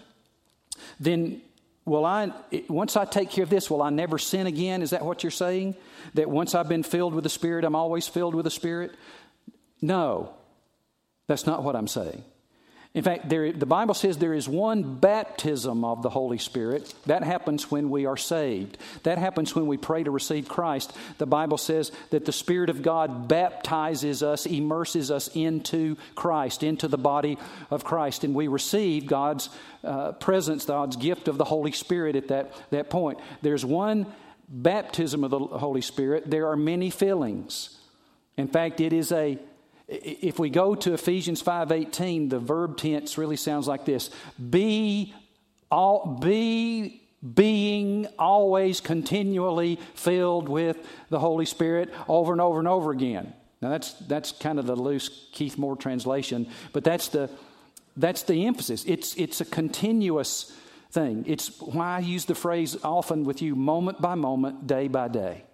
then 0.98 1.40
will 1.84 2.04
I, 2.04 2.32
once 2.68 2.96
I 2.96 3.04
take 3.04 3.30
care 3.30 3.44
of 3.44 3.50
this, 3.50 3.70
will 3.70 3.82
I 3.82 3.90
never 3.90 4.18
sin 4.18 4.46
again? 4.46 4.82
Is 4.82 4.90
that 4.90 5.04
what 5.04 5.22
you're 5.22 5.30
saying? 5.30 5.74
That 6.14 6.28
once 6.30 6.54
I've 6.54 6.68
been 6.68 6.82
filled 6.82 7.14
with 7.14 7.24
the 7.24 7.30
Spirit, 7.30 7.64
I'm 7.64 7.74
always 7.74 8.06
filled 8.06 8.34
with 8.34 8.44
the 8.44 8.50
Spirit? 8.50 8.92
No, 9.80 10.34
that's 11.26 11.46
not 11.46 11.62
what 11.62 11.74
I'm 11.76 11.88
saying. 11.88 12.24
In 12.94 13.02
fact, 13.02 13.30
there, 13.30 13.52
the 13.52 13.64
Bible 13.64 13.94
says 13.94 14.18
there 14.18 14.34
is 14.34 14.46
one 14.46 14.96
baptism 14.96 15.82
of 15.82 16.02
the 16.02 16.10
Holy 16.10 16.36
Spirit. 16.36 16.94
That 17.06 17.22
happens 17.22 17.70
when 17.70 17.88
we 17.88 18.04
are 18.04 18.18
saved. 18.18 18.76
That 19.04 19.16
happens 19.16 19.54
when 19.54 19.66
we 19.66 19.78
pray 19.78 20.02
to 20.02 20.10
receive 20.10 20.46
Christ. 20.46 20.92
The 21.16 21.26
Bible 21.26 21.56
says 21.56 21.90
that 22.10 22.26
the 22.26 22.32
Spirit 22.32 22.68
of 22.68 22.82
God 22.82 23.28
baptizes 23.28 24.22
us, 24.22 24.44
immerses 24.44 25.10
us 25.10 25.28
into 25.28 25.96
Christ, 26.14 26.62
into 26.62 26.86
the 26.86 26.98
body 26.98 27.38
of 27.70 27.82
Christ, 27.82 28.24
and 28.24 28.34
we 28.34 28.46
receive 28.48 29.06
God's 29.06 29.48
uh, 29.82 30.12
presence, 30.12 30.66
God's 30.66 30.96
gift 30.96 31.28
of 31.28 31.38
the 31.38 31.44
Holy 31.44 31.72
Spirit 31.72 32.14
at 32.14 32.28
that, 32.28 32.52
that 32.70 32.90
point. 32.90 33.18
There's 33.40 33.64
one 33.64 34.06
baptism 34.48 35.24
of 35.24 35.30
the 35.30 35.38
Holy 35.38 35.80
Spirit, 35.80 36.30
there 36.30 36.48
are 36.48 36.56
many 36.56 36.90
fillings. 36.90 37.78
In 38.36 38.48
fact, 38.48 38.82
it 38.82 38.92
is 38.92 39.12
a 39.12 39.38
if 39.92 40.38
we 40.38 40.50
go 40.50 40.74
to 40.74 40.94
Ephesians 40.94 41.42
5:18, 41.42 42.28
the 42.30 42.38
verb 42.38 42.76
tense 42.76 43.18
really 43.18 43.36
sounds 43.36 43.66
like 43.68 43.84
this: 43.84 44.10
be 44.50 45.14
all 45.70 46.18
be 46.20 47.02
being 47.34 48.08
always 48.18 48.80
continually 48.80 49.78
filled 49.94 50.48
with 50.48 50.76
the 51.08 51.20
Holy 51.20 51.46
Spirit 51.46 51.92
over 52.08 52.32
and 52.32 52.40
over 52.40 52.58
and 52.58 52.68
over 52.68 52.90
again. 52.90 53.32
Now 53.60 53.70
that's 53.70 53.92
that's 53.92 54.32
kind 54.32 54.58
of 54.58 54.66
the 54.66 54.74
loose 54.74 55.28
Keith 55.32 55.56
Moore 55.56 55.76
translation, 55.76 56.48
but 56.72 56.82
that's 56.84 57.08
the 57.08 57.30
that's 57.96 58.22
the 58.22 58.46
emphasis. 58.46 58.84
It's 58.86 59.14
it's 59.14 59.40
a 59.40 59.44
continuous 59.44 60.52
thing. 60.90 61.24
It's 61.26 61.60
why 61.60 61.96
I 61.96 61.98
use 62.00 62.24
the 62.24 62.34
phrase 62.34 62.76
often 62.82 63.24
with 63.24 63.40
you 63.40 63.54
moment 63.54 64.00
by 64.00 64.14
moment, 64.14 64.66
day 64.66 64.88
by 64.88 65.08
day. 65.08 65.44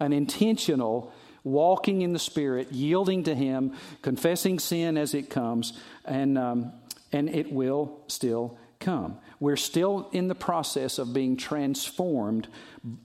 An 0.00 0.12
intentional 0.12 1.12
walking 1.44 2.02
in 2.02 2.12
the 2.12 2.18
Spirit, 2.18 2.72
yielding 2.72 3.24
to 3.24 3.34
Him, 3.34 3.74
confessing 4.02 4.58
sin 4.58 4.96
as 4.96 5.14
it 5.14 5.30
comes, 5.30 5.72
and, 6.04 6.38
um, 6.38 6.72
and 7.12 7.28
it 7.28 7.52
will 7.52 8.00
still 8.06 8.58
come. 8.82 9.18
We're 9.40 9.56
still 9.56 10.08
in 10.12 10.28
the 10.28 10.34
process 10.34 10.98
of 10.98 11.14
being 11.14 11.36
transformed 11.36 12.48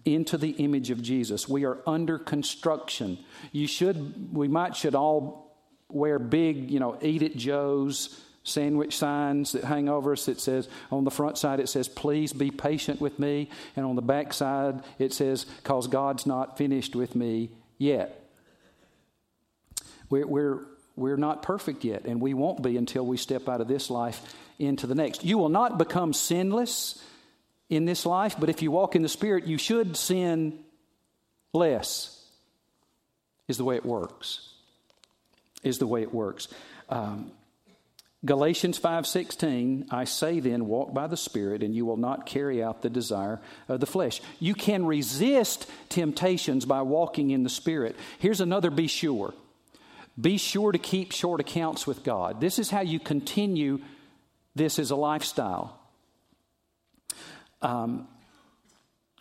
into 0.06 0.38
the 0.38 0.52
image 0.52 0.89
of 0.89 1.02
Jesus. 1.02 1.47
We 1.47 1.65
are 1.65 1.80
under 1.88 2.19
construction. 2.19 3.17
You 3.52 3.67
should, 3.67 4.36
we 4.36 4.47
might 4.47 4.76
should 4.76 4.95
all 4.95 5.56
wear 5.89 6.19
big, 6.19 6.69
you 6.69 6.80
know, 6.80 6.97
eat 7.02 7.23
at 7.23 7.36
Joe's 7.36 8.21
sandwich 8.43 8.95
signs 8.95 9.52
that 9.52 9.63
hang 9.63 9.89
over 9.89 10.13
us 10.13 10.26
that 10.26 10.39
says 10.39 10.69
on 10.89 11.04
the 11.04 11.12
front 11.12 11.38
side 11.38 11.60
it 11.60 11.67
says 11.67 11.89
please 11.89 12.32
be 12.32 12.50
patient 12.50 13.02
with 13.02 13.19
me 13.19 13.50
and 13.76 13.86
on 13.86 13.97
the 13.97 14.02
back 14.02 14.32
side 14.32 14.82
it 15.00 15.12
says 15.12 15.45
cause 15.65 15.88
god's 15.88 16.26
not 16.26 16.58
finished 16.58 16.95
with 16.95 17.13
me 17.13 17.50
yet 17.78 18.27
we're, 20.10 20.28
we're, 20.28 20.65
we're 20.96 21.17
not 21.17 21.43
perfect 21.43 21.84
yet, 21.84 22.06
and 22.06 22.22
we 22.22 22.34
won't 22.34 22.62
be 22.62 22.78
until 22.78 23.06
we 23.06 23.17
step 23.17 23.48
out 23.48 23.62
of 23.62 23.67
this 23.67 23.89
life 23.89 24.22
into 24.60 24.88
the 24.88 24.96
next. 24.96 25.24
You 25.24 25.38
will 25.38 25.50
not 25.50 25.78
become 25.78 26.13
sinless 26.13 27.04
in 27.70 27.86
this 27.86 28.06
life, 28.06 28.36
but 28.39 28.50
if 28.50 28.62
you 28.62 28.72
walk 28.72 28.96
in 28.96 29.02
the 29.02 29.10
Spirit, 29.10 29.46
you 29.46 29.58
should 29.58 29.96
sin 29.98 30.60
less, 31.54 32.26
is 33.48 33.58
the 33.58 33.63
way 33.63 33.76
it 33.76 33.86
works. 33.86 34.54
Is 35.63 35.80
the 35.80 35.88
way 35.88 36.02
it 36.02 36.13
works. 36.13 36.48
Um, 36.89 37.32
Galatians 38.26 38.80
5:16 38.80 39.88
I 39.91 40.04
say 40.06 40.39
then 40.39 40.67
walk 40.67 40.93
by 40.93 41.08
the 41.08 41.17
spirit 41.17 41.62
and 41.62 41.76
you 41.76 41.86
will 41.86 41.98
not 41.98 42.26
carry 42.26 42.63
out 42.63 42.82
the 42.82 42.89
desire 42.89 43.39
of 43.67 43.80
the 43.80 43.86
flesh. 43.86 44.22
You 44.39 44.54
can 44.54 44.86
resist 44.86 45.67
temptations 45.89 46.65
by 46.65 46.82
walking 46.82 47.30
in 47.30 47.43
the 47.43 47.50
spirit. 47.50 47.96
Here's 48.20 48.41
another 48.41 48.72
be 48.72 48.88
sure. 48.88 49.34
Be 50.19 50.38
sure 50.38 50.71
to 50.71 50.80
keep 50.80 51.12
short 51.12 51.39
accounts 51.39 51.86
with 51.86 52.03
God. 52.03 52.41
This 52.41 52.58
is 52.58 52.69
how 52.69 52.82
you 52.82 52.99
continue 52.99 53.80
this 54.56 54.80
as 54.80 54.89
a 54.89 54.95
lifestyle. 54.95 55.80
Um, 57.62 58.08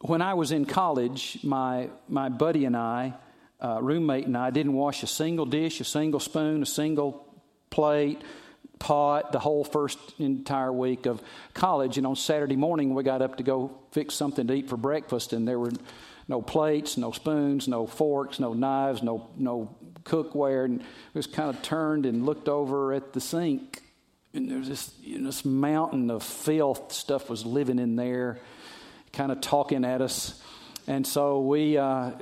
when 0.01 0.23
I 0.23 0.35
was 0.35 0.53
in 0.53 0.65
college, 0.65 1.39
my, 1.43 1.91
my 2.09 2.29
buddy 2.29 2.65
and 2.65 2.77
I, 2.77 3.15
uh, 3.61 3.79
roommate 3.83 4.27
and 4.27 4.37
I, 4.37 4.51
didn't 4.51 4.75
wash 4.75 5.03
a 5.03 5.07
single 5.07 5.47
dish, 5.47 5.81
a 5.81 5.85
single 5.85 6.21
spoon, 6.21 6.63
a 6.63 6.67
single 6.67 7.27
plate, 7.71 8.23
pot, 8.79 9.33
the 9.33 9.39
whole 9.39 9.65
first 9.65 9.99
entire 10.19 10.73
week 10.73 11.07
of 11.07 11.23
college. 11.55 11.99
And 11.99 12.07
on 12.07 12.17
Saturday 12.17 12.57
morning, 12.57 12.95
we 12.95 13.03
got 13.03 13.23
up 13.23 13.37
to 13.37 13.43
go 13.43 13.79
fix 13.93 14.15
something 14.15 14.47
to 14.47 14.55
eat 14.55 14.69
for 14.69 14.77
breakfast, 14.77 15.33
and 15.33 15.49
there 15.49 15.59
were 15.59 15.73
no 16.29 16.43
plates, 16.43 16.97
no 16.97 17.13
spoons, 17.13 17.69
no 17.69 17.87
forks, 17.87 18.39
no 18.39 18.53
knives, 18.53 19.03
no, 19.03 19.31
no 19.37 19.75
cookware 20.07 20.65
and 20.65 20.83
was 21.15 21.27
kind 21.27 21.51
of 21.51 21.61
turned 21.63 22.07
and 22.07 22.25
looked 22.25 22.49
over 22.49 22.93
at 22.93 23.13
the 23.13 23.21
sink. 23.21 23.83
And 24.33 24.51
there 24.51 24.59
was 24.59 24.69
this, 24.69 24.95
you 25.03 25.19
know, 25.19 25.27
this 25.27 25.45
mountain 25.45 26.11
of 26.11 26.23
filth 26.23 26.93
stuff 26.93 27.29
was 27.29 27.45
living 27.45 27.79
in 27.79 27.97
there, 27.97 28.39
kind 29.13 29.33
of 29.33 29.41
talking 29.41 29.85
at 29.85 30.01
us. 30.01 30.41
And 30.87 31.07
so 31.07 31.41
we 31.41 31.79
uh, 31.79 32.13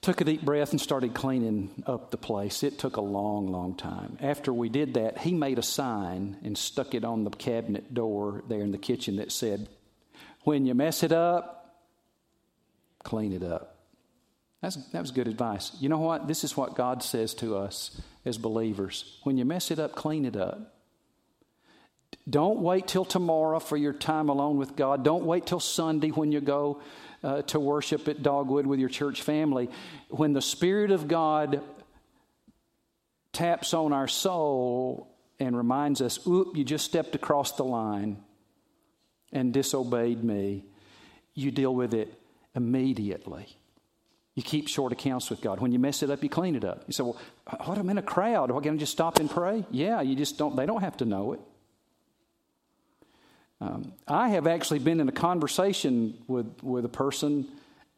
took 0.00 0.20
a 0.20 0.24
deep 0.24 0.42
breath 0.42 0.72
and 0.72 0.80
started 0.80 1.14
cleaning 1.14 1.82
up 1.86 2.10
the 2.10 2.18
place. 2.18 2.62
It 2.62 2.78
took 2.78 2.96
a 2.96 3.00
long, 3.00 3.50
long 3.50 3.74
time. 3.74 4.18
After 4.20 4.52
we 4.52 4.68
did 4.68 4.94
that, 4.94 5.18
he 5.18 5.32
made 5.32 5.58
a 5.58 5.62
sign 5.62 6.36
and 6.44 6.56
stuck 6.58 6.94
it 6.94 7.04
on 7.04 7.24
the 7.24 7.30
cabinet 7.30 7.94
door 7.94 8.44
there 8.48 8.60
in 8.60 8.70
the 8.70 8.78
kitchen 8.78 9.16
that 9.16 9.32
said, 9.32 9.66
When 10.42 10.66
you 10.66 10.74
mess 10.74 11.02
it 11.02 11.12
up, 11.12 11.74
clean 13.02 13.32
it 13.32 13.42
up. 13.42 13.73
That's, 14.64 14.76
that 14.76 15.02
was 15.02 15.10
good 15.10 15.28
advice. 15.28 15.72
You 15.78 15.90
know 15.90 15.98
what? 15.98 16.26
This 16.26 16.42
is 16.42 16.56
what 16.56 16.74
God 16.74 17.02
says 17.02 17.34
to 17.34 17.54
us 17.58 18.00
as 18.24 18.38
believers. 18.38 19.18
When 19.22 19.36
you 19.36 19.44
mess 19.44 19.70
it 19.70 19.78
up, 19.78 19.94
clean 19.94 20.24
it 20.24 20.36
up. 20.36 20.74
Don't 22.30 22.60
wait 22.60 22.88
till 22.88 23.04
tomorrow 23.04 23.58
for 23.58 23.76
your 23.76 23.92
time 23.92 24.30
alone 24.30 24.56
with 24.56 24.74
God. 24.74 25.04
Don't 25.04 25.26
wait 25.26 25.44
till 25.44 25.60
Sunday 25.60 26.08
when 26.08 26.32
you 26.32 26.40
go 26.40 26.80
uh, 27.22 27.42
to 27.42 27.60
worship 27.60 28.08
at 28.08 28.22
Dogwood 28.22 28.66
with 28.66 28.80
your 28.80 28.88
church 28.88 29.20
family. 29.20 29.68
When 30.08 30.32
the 30.32 30.40
Spirit 30.40 30.90
of 30.90 31.08
God 31.08 31.60
taps 33.34 33.74
on 33.74 33.92
our 33.92 34.08
soul 34.08 35.14
and 35.38 35.54
reminds 35.54 36.00
us, 36.00 36.26
oop, 36.26 36.56
you 36.56 36.64
just 36.64 36.86
stepped 36.86 37.14
across 37.14 37.52
the 37.52 37.64
line 37.64 38.16
and 39.30 39.52
disobeyed 39.52 40.24
me, 40.24 40.64
you 41.34 41.50
deal 41.50 41.74
with 41.74 41.92
it 41.92 42.18
immediately. 42.54 43.58
You 44.34 44.42
keep 44.42 44.68
short 44.68 44.92
accounts 44.92 45.30
with 45.30 45.40
God. 45.40 45.60
When 45.60 45.70
you 45.70 45.78
mess 45.78 46.02
it 46.02 46.10
up, 46.10 46.22
you 46.22 46.28
clean 46.28 46.56
it 46.56 46.64
up. 46.64 46.82
You 46.86 46.92
say, 46.92 47.04
well, 47.04 47.16
what, 47.64 47.78
I'm 47.78 47.88
in 47.88 47.98
a 47.98 48.02
crowd. 48.02 48.50
What, 48.50 48.64
can 48.64 48.74
I 48.74 48.76
just 48.76 48.92
stop 48.92 49.20
and 49.20 49.30
pray? 49.30 49.64
Yeah, 49.70 50.00
you 50.00 50.16
just 50.16 50.38
don't, 50.38 50.56
they 50.56 50.66
don't 50.66 50.80
have 50.80 50.96
to 50.98 51.04
know 51.04 51.34
it. 51.34 51.40
Um, 53.60 53.92
I 54.08 54.30
have 54.30 54.46
actually 54.46 54.80
been 54.80 55.00
in 55.00 55.08
a 55.08 55.12
conversation 55.12 56.18
with, 56.26 56.62
with 56.62 56.84
a 56.84 56.88
person 56.88 57.46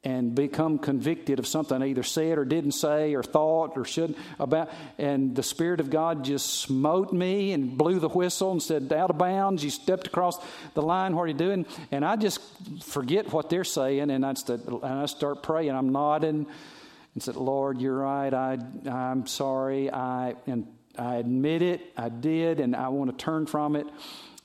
and 0.06 0.36
become 0.36 0.78
convicted 0.78 1.40
of 1.40 1.48
something 1.48 1.82
I 1.82 1.88
either 1.88 2.04
said 2.04 2.38
or 2.38 2.44
didn't 2.44 2.72
say 2.72 3.16
or 3.16 3.24
thought 3.24 3.72
or 3.76 3.84
should 3.84 4.14
about. 4.38 4.70
And 4.98 5.34
the 5.34 5.42
Spirit 5.42 5.80
of 5.80 5.90
God 5.90 6.24
just 6.24 6.60
smote 6.60 7.12
me 7.12 7.52
and 7.52 7.76
blew 7.76 7.98
the 7.98 8.08
whistle 8.08 8.52
and 8.52 8.62
said, 8.62 8.92
out 8.92 9.10
of 9.10 9.18
bounds, 9.18 9.64
you 9.64 9.70
stepped 9.70 10.06
across 10.06 10.38
the 10.74 10.80
line, 10.82 11.16
what 11.16 11.22
are 11.22 11.26
you 11.26 11.34
doing? 11.34 11.66
And 11.90 12.04
I 12.04 12.14
just 12.14 12.40
forget 12.84 13.32
what 13.32 13.50
they're 13.50 13.64
saying 13.64 14.10
and 14.10 14.24
I, 14.24 14.34
start, 14.34 14.64
and 14.64 14.84
I 14.84 15.06
start 15.06 15.42
praying. 15.42 15.72
I'm 15.72 15.90
nodding 15.90 16.46
and 17.14 17.22
said, 17.22 17.34
Lord, 17.34 17.80
you're 17.80 17.98
right. 17.98 18.32
I, 18.32 18.58
I'm 18.88 19.26
sorry. 19.26 19.90
I, 19.90 20.36
and 20.46 20.68
I 20.96 21.16
admit 21.16 21.62
it. 21.62 21.80
I 21.96 22.10
did, 22.10 22.60
and 22.60 22.76
I 22.76 22.90
want 22.90 23.10
to 23.10 23.16
turn 23.16 23.46
from 23.46 23.74
it. 23.74 23.88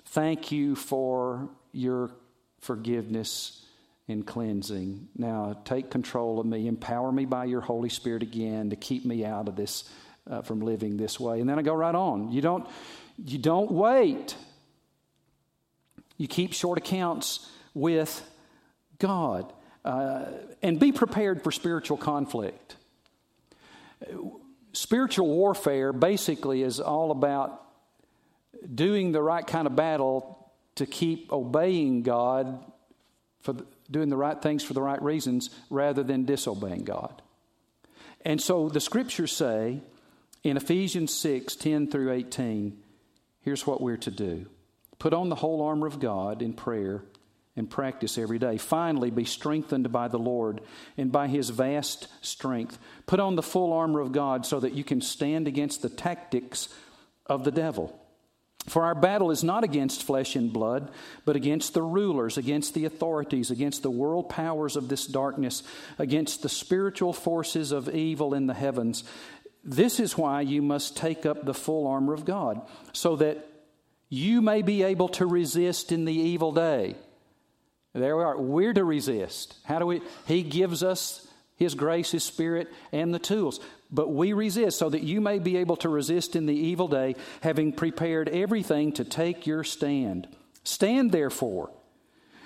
Thank 0.05 0.51
you 0.51 0.75
for 0.75 1.49
your 1.71 2.09
forgiveness 2.61 3.60
cleansing. 4.19 5.07
Now, 5.15 5.61
take 5.65 5.89
control 5.89 6.39
of 6.39 6.45
me. 6.45 6.67
Empower 6.67 7.11
me 7.11 7.25
by 7.25 7.45
your 7.45 7.61
Holy 7.61 7.89
Spirit 7.89 8.21
again 8.21 8.69
to 8.69 8.75
keep 8.75 9.05
me 9.05 9.25
out 9.25 9.47
of 9.47 9.55
this, 9.55 9.89
uh, 10.29 10.41
from 10.41 10.59
living 10.59 10.97
this 10.97 11.19
way. 11.19 11.39
And 11.39 11.49
then 11.49 11.57
I 11.57 11.61
go 11.61 11.73
right 11.73 11.95
on. 11.95 12.31
You 12.31 12.41
don't, 12.41 12.67
you 13.25 13.37
don't 13.37 13.71
wait. 13.71 14.35
You 16.17 16.27
keep 16.27 16.53
short 16.53 16.77
accounts 16.77 17.49
with 17.73 18.29
God. 18.99 19.51
Uh, 19.83 20.25
and 20.61 20.79
be 20.79 20.91
prepared 20.91 21.43
for 21.43 21.51
spiritual 21.51 21.97
conflict. 21.97 22.75
Spiritual 24.73 25.27
warfare 25.27 25.91
basically 25.91 26.61
is 26.61 26.79
all 26.79 27.11
about 27.11 27.63
doing 28.73 29.11
the 29.11 29.21
right 29.21 29.45
kind 29.45 29.65
of 29.65 29.75
battle 29.75 30.51
to 30.75 30.85
keep 30.85 31.31
obeying 31.31 32.03
God 32.03 32.63
for 33.41 33.53
the, 33.53 33.65
doing 33.91 34.09
the 34.09 34.17
right 34.17 34.41
things 34.41 34.63
for 34.63 34.73
the 34.73 34.81
right 34.81 35.01
reasons 35.01 35.49
rather 35.69 36.01
than 36.01 36.25
disobeying 36.25 36.83
God. 36.83 37.21
And 38.23 38.41
so 38.41 38.69
the 38.69 38.79
scriptures 38.79 39.31
say 39.31 39.81
in 40.43 40.57
Ephesians 40.57 41.13
6 41.13 41.55
10 41.55 41.87
through 41.87 42.11
18, 42.11 42.77
here's 43.41 43.67
what 43.67 43.81
we're 43.81 43.97
to 43.97 44.11
do 44.11 44.47
put 44.99 45.13
on 45.13 45.29
the 45.29 45.35
whole 45.35 45.61
armor 45.63 45.87
of 45.87 45.99
God 45.99 46.41
in 46.41 46.53
prayer 46.53 47.03
and 47.55 47.69
practice 47.69 48.17
every 48.17 48.39
day. 48.39 48.57
Finally, 48.57 49.11
be 49.11 49.25
strengthened 49.25 49.91
by 49.91 50.07
the 50.07 50.19
Lord 50.19 50.61
and 50.97 51.11
by 51.11 51.27
his 51.27 51.49
vast 51.49 52.07
strength. 52.23 52.79
Put 53.07 53.19
on 53.19 53.35
the 53.35 53.43
full 53.43 53.73
armor 53.73 53.99
of 53.99 54.11
God 54.11 54.45
so 54.45 54.59
that 54.59 54.73
you 54.73 54.83
can 54.83 55.01
stand 55.01 55.47
against 55.47 55.81
the 55.81 55.89
tactics 55.89 56.69
of 57.25 57.43
the 57.43 57.51
devil. 57.51 58.00
For 58.67 58.83
our 58.83 58.95
battle 58.95 59.31
is 59.31 59.43
not 59.43 59.63
against 59.63 60.03
flesh 60.03 60.35
and 60.35 60.53
blood, 60.53 60.91
but 61.25 61.35
against 61.35 61.73
the 61.73 61.81
rulers, 61.81 62.37
against 62.37 62.73
the 62.73 62.85
authorities, 62.85 63.49
against 63.49 63.81
the 63.81 63.91
world 63.91 64.29
powers 64.29 64.75
of 64.75 64.87
this 64.87 65.07
darkness, 65.07 65.63
against 65.97 66.41
the 66.41 66.49
spiritual 66.49 67.11
forces 67.11 67.71
of 67.71 67.89
evil 67.89 68.33
in 68.33 68.47
the 68.47 68.53
heavens. 68.53 69.03
This 69.63 69.99
is 69.99 70.17
why 70.17 70.41
you 70.41 70.61
must 70.61 70.95
take 70.95 71.25
up 71.25 71.43
the 71.43 71.53
full 71.53 71.87
armor 71.87 72.13
of 72.13 72.25
God, 72.25 72.61
so 72.93 73.15
that 73.17 73.47
you 74.09 74.41
may 74.41 74.61
be 74.61 74.83
able 74.83 75.09
to 75.09 75.25
resist 75.25 75.91
in 75.91 76.05
the 76.05 76.13
evil 76.13 76.51
day. 76.51 76.95
There 77.93 78.15
we 78.15 78.23
are. 78.23 78.39
We're 78.39 78.73
to 78.73 78.83
resist. 78.83 79.55
How 79.63 79.79
do 79.79 79.85
we? 79.85 80.01
He 80.25 80.43
gives 80.43 80.83
us 80.83 81.27
His 81.61 81.75
grace, 81.75 82.09
His 82.09 82.23
Spirit, 82.23 82.73
and 82.91 83.13
the 83.13 83.19
tools. 83.19 83.59
But 83.91 84.11
we 84.11 84.33
resist 84.33 84.79
so 84.79 84.89
that 84.89 85.03
you 85.03 85.21
may 85.21 85.37
be 85.37 85.57
able 85.57 85.75
to 85.77 85.89
resist 85.89 86.35
in 86.35 86.47
the 86.47 86.55
evil 86.55 86.87
day, 86.87 87.15
having 87.41 87.71
prepared 87.71 88.29
everything 88.29 88.91
to 88.93 89.03
take 89.03 89.45
your 89.45 89.63
stand. 89.63 90.27
Stand 90.63 91.11
therefore 91.11 91.69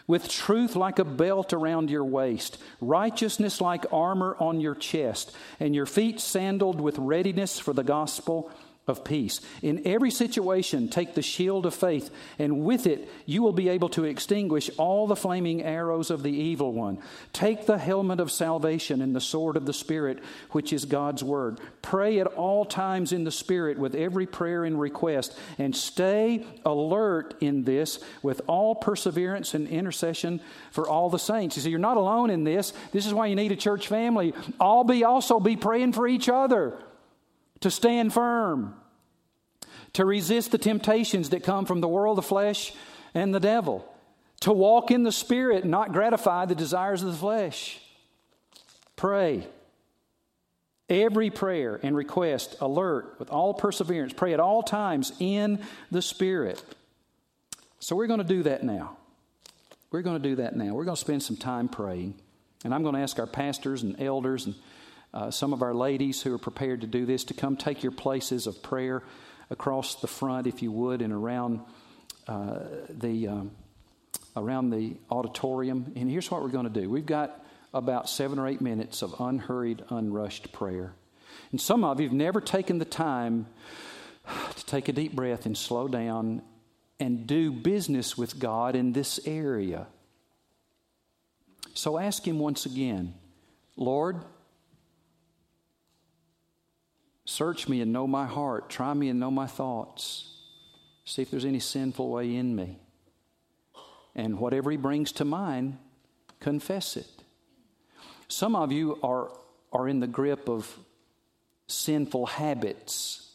with 0.06 0.28
truth 0.28 0.76
like 0.76 1.00
a 1.00 1.06
belt 1.06 1.54
around 1.54 1.90
your 1.90 2.04
waist, 2.04 2.62
righteousness 2.82 3.62
like 3.62 3.86
armor 3.90 4.36
on 4.38 4.60
your 4.60 4.76
chest, 4.76 5.34
and 5.62 5.74
your 5.74 5.86
feet 5.86 6.20
sandaled 6.20 6.82
with 6.82 6.98
readiness 6.98 7.58
for 7.58 7.72
the 7.72 7.86
gospel 7.86 8.52
of 8.88 9.04
peace. 9.04 9.42
In 9.64 9.82
every 9.86 10.12
situation, 10.12 10.90
take 10.90 11.16
the 11.16 11.24
shield 11.24 11.66
of 11.66 11.74
faith, 11.74 12.12
and 12.38 12.64
with 12.64 12.86
it 12.86 13.10
you 13.26 13.42
will 13.42 13.52
be 13.52 13.70
able 13.70 13.90
to 13.90 14.04
extinguish 14.04 14.70
all 14.78 15.08
the 15.08 15.16
flaming 15.16 15.64
arrows 15.64 16.12
of 16.12 16.22
the 16.22 16.32
evil 16.32 16.72
one. 16.72 17.00
Take 17.34 17.66
the 17.66 17.80
helmet 17.80 18.20
of 18.20 18.32
salvation 18.32 19.02
and 19.02 19.16
the 19.16 19.22
sword 19.22 19.58
of 19.58 19.66
the 19.66 19.74
Spirit, 19.74 20.20
which 20.52 20.72
is 20.72 20.86
God's 20.86 21.24
word. 21.24 21.60
Pray 21.82 22.20
at 22.20 22.28
all 22.28 22.64
times 22.64 23.12
in 23.12 23.24
the 23.24 23.32
Spirit 23.32 23.80
with 23.80 23.96
every 23.96 24.28
prayer 24.28 24.64
and 24.64 24.80
request, 24.80 25.36
and 25.58 25.76
stay 25.76 26.46
alert 26.64 27.34
in 27.42 27.64
this 27.64 28.00
with 28.22 28.42
all 28.46 28.76
perseverance 28.76 29.56
and 29.56 29.68
intercession 29.68 30.40
for 30.70 30.88
all 30.88 31.10
the 31.10 31.18
saints. 31.18 31.56
You 31.56 31.64
see, 31.64 31.70
you're 31.72 31.80
not 31.80 31.98
alone 31.98 32.30
in 32.30 32.44
this. 32.44 32.72
This 32.92 33.08
is 33.08 33.16
why 33.16 33.26
you 33.26 33.36
need 33.36 33.52
a 33.52 33.56
church 33.56 33.88
family. 33.88 34.36
All 34.60 34.84
be 34.84 35.04
also 35.04 35.40
be 35.40 35.56
praying 35.56 35.94
for 35.94 36.08
each 36.08 36.30
other 36.30 36.78
to 37.62 37.72
stand 37.72 38.14
firm, 38.14 38.76
to 39.94 40.06
resist 40.06 40.52
the 40.52 40.58
temptations 40.58 41.30
that 41.30 41.44
come 41.44 41.66
from 41.66 41.82
the 41.82 41.88
world, 41.88 42.18
the 42.18 42.22
flesh, 42.22 42.74
and 43.14 43.34
the 43.34 43.40
devil, 43.40 43.88
to 44.42 44.52
walk 44.52 44.92
in 44.92 45.04
the 45.04 45.12
Spirit 45.12 45.64
and 45.64 45.72
not 45.72 45.94
gratify 45.94 46.46
the 46.46 46.56
desires 46.56 47.02
of 47.02 47.12
the 47.12 47.18
flesh. 47.18 47.80
Pray. 48.96 49.48
Every 50.88 51.32
prayer 51.32 51.80
and 51.82 51.96
request, 51.96 52.58
alert 52.62 53.16
with 53.18 53.32
all 53.32 53.56
perseverance. 53.56 54.14
Pray 54.14 54.34
at 54.34 54.40
all 54.40 54.62
times 54.62 55.14
in 55.20 55.64
the 55.90 56.02
Spirit. 56.02 56.64
So 57.80 57.96
we're 57.96 58.08
going 58.08 58.20
to 58.20 58.24
do 58.24 58.44
that 58.44 58.64
now. 58.64 58.98
We're 59.92 60.02
going 60.02 60.22
to 60.22 60.30
do 60.30 60.36
that 60.36 60.56
now. 60.56 60.74
We're 60.74 60.84
going 60.84 60.96
to 60.96 61.02
spend 61.02 61.24
some 61.24 61.38
time 61.38 61.70
praying. 61.70 62.16
And 62.64 62.74
I'm 62.74 62.84
going 62.84 62.96
to 62.96 63.02
ask 63.02 63.18
our 63.18 63.28
pastors 63.28 63.84
and 63.84 64.00
elders 64.02 64.46
and 64.46 64.56
uh, 65.16 65.32
some 65.32 65.54
of 65.54 65.62
our 65.62 65.74
ladies 65.74 66.22
who 66.22 66.36
are 66.36 66.38
prepared 66.38 66.82
to 66.82 66.88
do 66.88 67.06
this 67.06 67.24
to 67.24 67.34
come 67.34 67.56
take 67.56 67.82
your 67.84 67.94
places 67.94 68.48
of 68.48 68.62
prayer 68.62 69.02
across 69.50 69.96
the 70.02 70.08
front, 70.08 70.46
if 70.46 70.62
you 70.62 70.72
would, 70.74 71.02
and 71.02 71.14
around 71.14 71.62
uh, 72.28 72.60
the 72.90 73.30
um, 73.30 73.52
around 74.36 74.72
the 74.72 74.98
auditorium. 75.10 75.94
And 75.96 76.10
here's 76.10 76.30
what 76.30 76.42
we're 76.42 76.50
going 76.50 76.72
to 76.72 76.82
do: 76.82 76.90
we've 76.90 77.06
got 77.06 77.46
about 77.74 78.10
seven 78.10 78.40
or 78.40 78.48
eight 78.48 78.60
minutes 78.60 79.02
of 79.02 79.16
unhurried, 79.20 79.84
unrushed 79.90 80.52
prayer. 80.52 80.94
And 81.52 81.62
some 81.62 81.86
of 81.86 82.02
you 82.02 82.08
have 82.08 82.16
never 82.16 82.42
taken 82.42 82.80
the 82.80 82.86
time 82.86 83.48
to 84.56 84.66
take 84.66 84.90
a 84.90 84.94
deep 84.94 85.14
breath 85.14 85.46
and 85.46 85.58
slow 85.58 85.88
down 85.88 86.42
and 87.00 87.26
do 87.26 87.54
business 87.54 88.18
with 88.18 88.38
God 88.38 88.76
in 88.76 88.92
this 88.92 89.20
area. 89.26 89.88
So 91.74 91.98
ask 91.98 92.28
Him 92.28 92.40
once 92.40 92.66
again, 92.66 93.14
Lord. 93.78 94.18
Search 97.26 97.68
me 97.68 97.82
and 97.82 97.92
know 97.92 98.08
my 98.08 98.26
heart. 98.26 98.70
Try 98.70 98.94
me 98.94 99.10
and 99.10 99.20
know 99.20 99.32
my 99.32 99.48
thoughts. 99.48 100.32
See 101.06 101.24
if 101.24 101.32
there's 101.32 101.46
any 101.46 101.60
sinful 101.60 102.10
way 102.10 102.36
in 102.36 102.56
me. 102.56 102.80
And 104.16 104.40
whatever 104.40 104.72
he 104.72 104.78
brings 104.78 105.12
to 105.14 105.26
mind, 105.26 105.78
confess 106.40 106.96
it. 106.96 107.08
Some 108.28 108.56
of 108.56 108.72
you 108.72 109.00
are, 109.04 109.32
are 109.74 109.88
in 109.88 110.00
the 110.00 110.08
grip 110.08 110.48
of 110.48 110.72
sinful 111.68 112.28
habits 112.28 113.32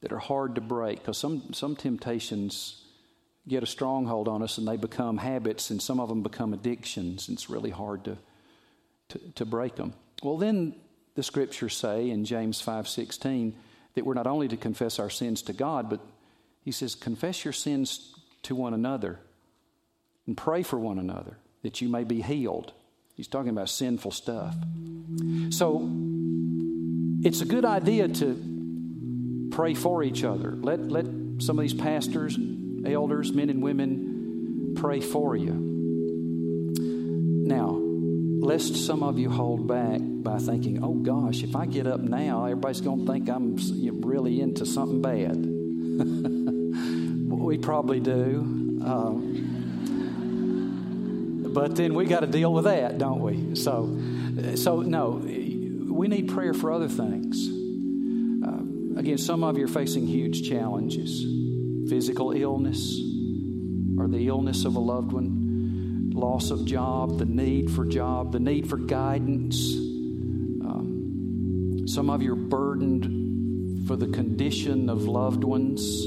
that 0.00 0.12
are 0.12 0.18
hard 0.18 0.54
to 0.54 0.60
break 0.60 1.00
because 1.00 1.18
some, 1.18 1.52
some 1.52 1.76
temptations 1.76 2.84
get 3.46 3.62
a 3.62 3.66
stronghold 3.66 4.28
on 4.28 4.42
us 4.42 4.58
and 4.58 4.68
they 4.68 4.76
become 4.76 5.16
habits, 5.16 5.70
and 5.70 5.80
some 5.80 6.00
of 6.00 6.08
them 6.08 6.22
become 6.22 6.52
addictions, 6.52 7.28
and 7.28 7.36
it's 7.36 7.48
really 7.48 7.70
hard 7.70 8.04
to, 8.04 8.18
to, 9.08 9.18
to 9.34 9.46
break 9.46 9.76
them. 9.76 9.94
Well, 10.22 10.36
then 10.36 10.74
the 11.18 11.24
scriptures 11.24 11.76
say 11.76 12.10
in 12.10 12.24
James 12.24 12.62
5:16 12.62 13.52
that 13.94 14.06
we're 14.06 14.14
not 14.14 14.28
only 14.28 14.46
to 14.46 14.56
confess 14.56 15.00
our 15.00 15.10
sins 15.10 15.42
to 15.42 15.52
God, 15.52 15.90
but 15.90 15.98
he 16.62 16.70
says 16.70 16.94
confess 16.94 17.44
your 17.44 17.52
sins 17.52 18.14
to 18.44 18.54
one 18.54 18.72
another 18.72 19.18
and 20.28 20.36
pray 20.36 20.62
for 20.62 20.78
one 20.78 20.96
another 20.96 21.36
that 21.62 21.80
you 21.80 21.88
may 21.88 22.04
be 22.04 22.22
healed. 22.22 22.72
He's 23.16 23.26
talking 23.26 23.50
about 23.50 23.68
sinful 23.68 24.12
stuff. 24.12 24.54
So 25.50 25.90
it's 27.24 27.40
a 27.40 27.46
good 27.46 27.64
idea 27.64 28.06
to 28.06 29.48
pray 29.50 29.74
for 29.74 30.04
each 30.04 30.22
other. 30.22 30.52
Let, 30.52 30.86
let 30.88 31.06
some 31.40 31.58
of 31.58 31.62
these 31.62 31.74
pastors, 31.74 32.38
elders, 32.86 33.32
men 33.32 33.50
and 33.50 33.60
women 33.60 34.74
pray 34.76 35.00
for 35.00 35.34
you. 35.34 35.52
Now, 37.44 37.87
lest 38.40 38.76
some 38.76 39.02
of 39.02 39.18
you 39.18 39.30
hold 39.30 39.66
back 39.66 39.98
by 40.00 40.38
thinking, 40.38 40.82
oh 40.82 40.94
gosh, 40.94 41.42
if 41.42 41.54
I 41.56 41.66
get 41.66 41.86
up 41.86 42.00
now, 42.00 42.44
everybody's 42.44 42.80
going 42.80 43.04
to 43.04 43.12
think 43.12 43.28
I'm 43.28 43.58
really 44.00 44.40
into 44.40 44.64
something 44.64 45.02
bad. 45.02 45.36
we 47.30 47.58
probably 47.58 48.00
do. 48.00 48.80
Um, 48.84 49.44
but 51.52 51.76
then 51.76 51.94
we 51.94 52.06
got 52.06 52.20
to 52.20 52.26
deal 52.26 52.50
with 52.52 52.64
that, 52.64 52.98
don't 52.98 53.20
we? 53.20 53.54
So, 53.56 53.98
so 54.56 54.82
no, 54.82 55.10
we 55.12 56.08
need 56.08 56.28
prayer 56.28 56.52
for 56.54 56.70
other 56.70 56.88
things. 56.88 57.48
Uh, 58.46 58.98
again, 58.98 59.18
some 59.18 59.42
of 59.42 59.58
you 59.58 59.64
are 59.64 59.68
facing 59.68 60.06
huge 60.06 60.48
challenges 60.48 61.26
physical 61.88 62.32
illness 62.32 63.00
or 63.98 64.08
the 64.08 64.28
illness 64.28 64.66
of 64.66 64.76
a 64.76 64.78
loved 64.78 65.12
one 65.12 65.37
loss 66.18 66.50
of 66.50 66.64
job, 66.64 67.18
the 67.18 67.24
need 67.24 67.70
for 67.70 67.84
job, 67.84 68.32
the 68.32 68.40
need 68.40 68.68
for 68.68 68.76
guidance. 68.76 69.74
Um, 69.74 71.84
some 71.86 72.10
of 72.10 72.22
you 72.22 72.32
are 72.32 72.36
burdened 72.36 73.86
for 73.86 73.96
the 73.96 74.08
condition 74.08 74.90
of 74.90 75.04
loved 75.04 75.44
ones 75.44 76.04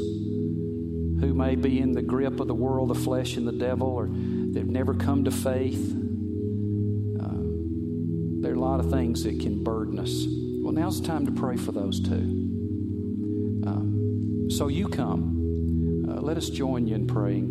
who 1.22 1.34
may 1.34 1.56
be 1.56 1.80
in 1.80 1.94
the 1.94 2.02
grip 2.02 2.40
of 2.40 2.48
the 2.48 2.54
world, 2.54 2.90
the 2.90 2.96
flesh, 2.96 3.38
and 3.38 3.48
the 3.48 3.52
devil, 3.52 3.88
or 3.88 4.08
they've 4.08 4.68
never 4.68 4.94
come 4.94 5.24
to 5.24 5.32
faith. 5.32 5.96
Uh, 7.20 7.42
there 8.42 8.52
are 8.52 8.56
a 8.56 8.60
lot 8.60 8.80
of 8.80 8.92
things 8.92 9.24
that 9.24 9.40
can 9.40 9.64
burden 9.64 10.00
us. 10.00 10.26
Well, 10.62 10.74
now's 10.74 11.02
the 11.02 11.08
time 11.08 11.26
to 11.26 11.32
pray 11.32 11.58
for 11.58 11.72
those 11.72 12.00
too. 12.00 12.50
Um, 13.66 14.48
so 14.50 14.68
you 14.68 14.88
come. 14.88 16.08
Uh, 16.10 16.22
let 16.22 16.38
us 16.38 16.50
join 16.50 16.88
you 16.88 16.96
in 16.96 17.08
praying 17.08 17.51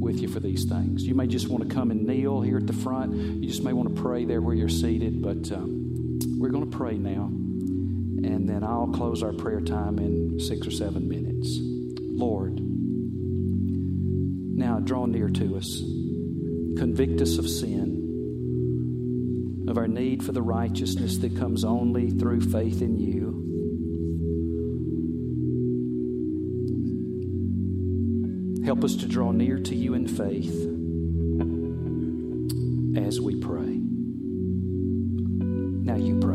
with 0.00 0.20
you 0.20 0.28
for 0.28 0.40
these 0.40 0.64
things. 0.64 1.04
You 1.04 1.14
may 1.14 1.26
just 1.26 1.48
want 1.48 1.68
to 1.68 1.74
come 1.74 1.90
and 1.90 2.06
kneel 2.06 2.40
here 2.40 2.56
at 2.56 2.66
the 2.66 2.72
front. 2.72 3.14
You 3.14 3.46
just 3.46 3.62
may 3.62 3.72
want 3.72 3.94
to 3.94 4.02
pray 4.02 4.24
there 4.24 4.40
where 4.40 4.54
you're 4.54 4.68
seated, 4.68 5.20
but 5.22 5.52
um, 5.52 6.18
we're 6.38 6.48
going 6.48 6.68
to 6.68 6.76
pray 6.76 6.96
now. 6.96 7.24
And 8.22 8.48
then 8.48 8.64
I'll 8.64 8.88
close 8.88 9.22
our 9.22 9.32
prayer 9.32 9.60
time 9.60 9.98
in 9.98 10.40
six 10.40 10.66
or 10.66 10.70
seven 10.70 11.08
minutes. 11.08 11.58
Lord, 12.00 12.60
now 14.58 14.80
draw 14.80 15.06
near 15.06 15.28
to 15.28 15.56
us. 15.56 15.80
Convict 16.76 17.20
us 17.20 17.38
of 17.38 17.48
sin, 17.48 17.96
of 19.68 19.78
our 19.78 19.88
need 19.88 20.22
for 20.22 20.32
the 20.32 20.42
righteousness 20.42 21.18
that 21.18 21.36
comes 21.38 21.64
only 21.64 22.10
through 22.10 22.40
faith 22.40 22.82
in 22.82 22.98
you. 22.98 23.49
Help 28.70 28.84
us 28.84 28.94
to 28.94 29.06
draw 29.08 29.32
near 29.32 29.58
to 29.58 29.74
you 29.74 29.94
in 29.94 30.06
faith 30.06 30.54
as 33.04 33.20
we 33.20 33.34
pray. 33.34 33.80
Now 35.82 35.96
you 35.96 36.20
pray. 36.20 36.29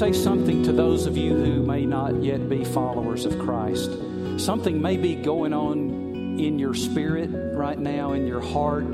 Say 0.00 0.12
something 0.14 0.62
to 0.62 0.72
those 0.72 1.04
of 1.04 1.14
you 1.14 1.36
who 1.36 1.62
may 1.62 1.84
not 1.84 2.22
yet 2.22 2.48
be 2.48 2.64
followers 2.64 3.26
of 3.26 3.38
Christ. 3.38 3.90
Something 4.38 4.80
may 4.80 4.96
be 4.96 5.14
going 5.14 5.52
on 5.52 6.40
in 6.40 6.58
your 6.58 6.72
spirit 6.72 7.28
right 7.54 7.78
now, 7.78 8.12
in 8.12 8.26
your 8.26 8.40
heart. 8.40 8.86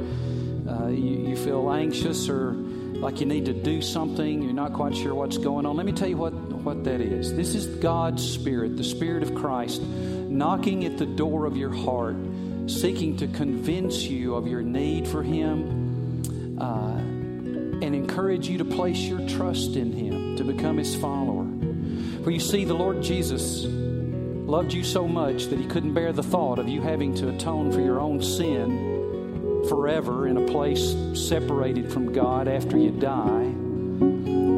Uh, 0.68 0.88
you, 0.88 1.28
you 1.28 1.36
feel 1.36 1.70
anxious 1.70 2.28
or 2.28 2.54
like 2.54 3.20
you 3.20 3.26
need 3.26 3.44
to 3.44 3.52
do 3.52 3.80
something, 3.80 4.42
you're 4.42 4.52
not 4.52 4.72
quite 4.72 4.96
sure 4.96 5.14
what's 5.14 5.38
going 5.38 5.64
on. 5.64 5.76
Let 5.76 5.86
me 5.86 5.92
tell 5.92 6.08
you 6.08 6.16
what, 6.16 6.32
what 6.32 6.82
that 6.82 7.00
is. 7.00 7.32
This 7.36 7.54
is 7.54 7.68
God's 7.68 8.28
Spirit, 8.28 8.76
the 8.76 8.82
Spirit 8.82 9.22
of 9.22 9.32
Christ, 9.36 9.82
knocking 9.82 10.84
at 10.86 10.98
the 10.98 11.06
door 11.06 11.46
of 11.46 11.56
your 11.56 11.72
heart, 11.72 12.16
seeking 12.66 13.16
to 13.18 13.28
convince 13.28 14.02
you 14.02 14.34
of 14.34 14.48
your 14.48 14.62
need 14.62 15.06
for 15.06 15.22
Him 15.22 16.58
uh, 16.60 16.96
and 16.98 17.94
encourage 17.94 18.48
you 18.48 18.58
to 18.58 18.64
place 18.64 18.98
your 18.98 19.20
trust 19.28 19.76
in 19.76 19.92
Him, 19.92 20.05
to 20.36 20.44
become 20.44 20.78
His 20.78 20.94
follower. 20.96 21.46
For 22.24 22.30
you 22.30 22.40
see, 22.40 22.64
the 22.64 22.74
Lord 22.74 23.02
Jesus 23.02 23.64
loved 23.66 24.72
you 24.72 24.84
so 24.84 25.06
much 25.06 25.46
that 25.46 25.58
He 25.58 25.66
couldn't 25.66 25.94
bear 25.94 26.12
the 26.12 26.22
thought 26.22 26.58
of 26.58 26.68
you 26.68 26.80
having 26.80 27.14
to 27.16 27.28
atone 27.28 27.72
for 27.72 27.80
your 27.80 28.00
own 28.00 28.22
sin 28.22 28.96
forever 29.68 30.28
in 30.28 30.36
a 30.36 30.46
place 30.46 30.94
separated 31.14 31.92
from 31.92 32.12
God 32.12 32.48
after 32.48 32.78
you 32.78 32.90
die. 32.90 33.52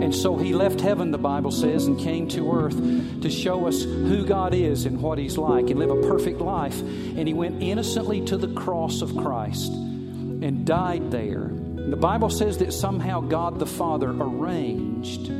And 0.08 0.14
so 0.14 0.36
he 0.36 0.54
left 0.54 0.80
heaven, 0.80 1.10
the 1.10 1.18
Bible 1.18 1.50
says, 1.50 1.86
and 1.86 1.98
came 1.98 2.28
to 2.28 2.52
earth 2.52 2.76
to 3.20 3.30
show 3.30 3.66
us 3.66 3.82
who 3.82 4.24
God 4.24 4.54
is 4.54 4.86
and 4.86 5.02
what 5.02 5.18
he's 5.18 5.36
like 5.36 5.70
and 5.70 5.78
live 5.78 5.90
a 5.90 6.00
perfect 6.02 6.40
life. 6.40 6.80
And 6.80 7.26
he 7.26 7.34
went 7.34 7.62
innocently 7.62 8.24
to 8.26 8.36
the 8.36 8.48
cross 8.54 9.02
of 9.02 9.16
Christ 9.16 9.70
and 9.70 10.64
died 10.64 11.10
there. 11.10 11.50
The 11.50 11.96
Bible 11.96 12.30
says 12.30 12.58
that 12.58 12.72
somehow 12.72 13.20
God 13.20 13.58
the 13.58 13.66
Father 13.66 14.10
arranged 14.10 15.30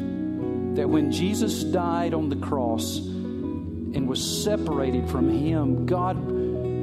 that 0.79 0.89
when 0.89 1.11
Jesus 1.11 1.65
died 1.65 2.15
on 2.15 2.29
the 2.29 2.37
cross 2.37 2.99
and 2.99 4.09
was 4.09 4.45
separated 4.45 5.11
from 5.11 5.29
him, 5.29 5.87
God 5.87 6.17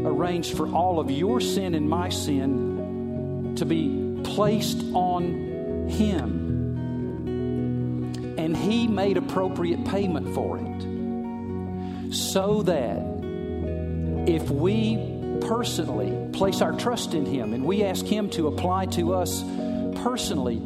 arranged 0.06 0.58
for 0.58 0.68
all 0.68 1.00
of 1.00 1.10
your 1.10 1.40
sin 1.40 1.74
and 1.76 1.90
my 1.90 2.10
sin 2.10 3.54
to 3.56 3.66
be 3.66 4.20
placed 4.26 4.84
on 4.94 5.88
Him. 5.88 6.44
And 8.38 8.58
He 8.58 8.86
made 8.88 9.16
appropriate 9.16 9.86
payment 9.86 10.36
for 10.36 10.58
it. 10.60 12.14
So 12.14 12.64
that 12.64 12.98
if 14.28 14.50
we 14.50 14.98
personally 15.40 16.30
place 16.34 16.60
our 16.60 16.74
trust 16.74 17.14
in 17.14 17.26
Him 17.26 17.54
and 17.54 17.64
we 17.64 17.84
ask 17.84 18.06
Him 18.06 18.30
to 18.32 18.48
apply 18.48 18.88
to 18.88 19.14
us 19.14 19.42
personally 20.04 20.62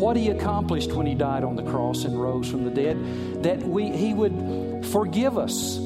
what 0.00 0.16
He 0.16 0.30
accomplished 0.30 0.92
when 0.92 1.06
He 1.06 1.14
died 1.14 1.44
on 1.44 1.56
the 1.56 1.62
cross 1.64 2.04
and 2.04 2.20
rose 2.20 2.50
from 2.50 2.64
the 2.64 2.70
dead, 2.70 3.42
that 3.42 3.62
we, 3.62 3.90
He 3.90 4.14
would 4.14 4.84
forgive 4.86 5.38
us 5.38 5.78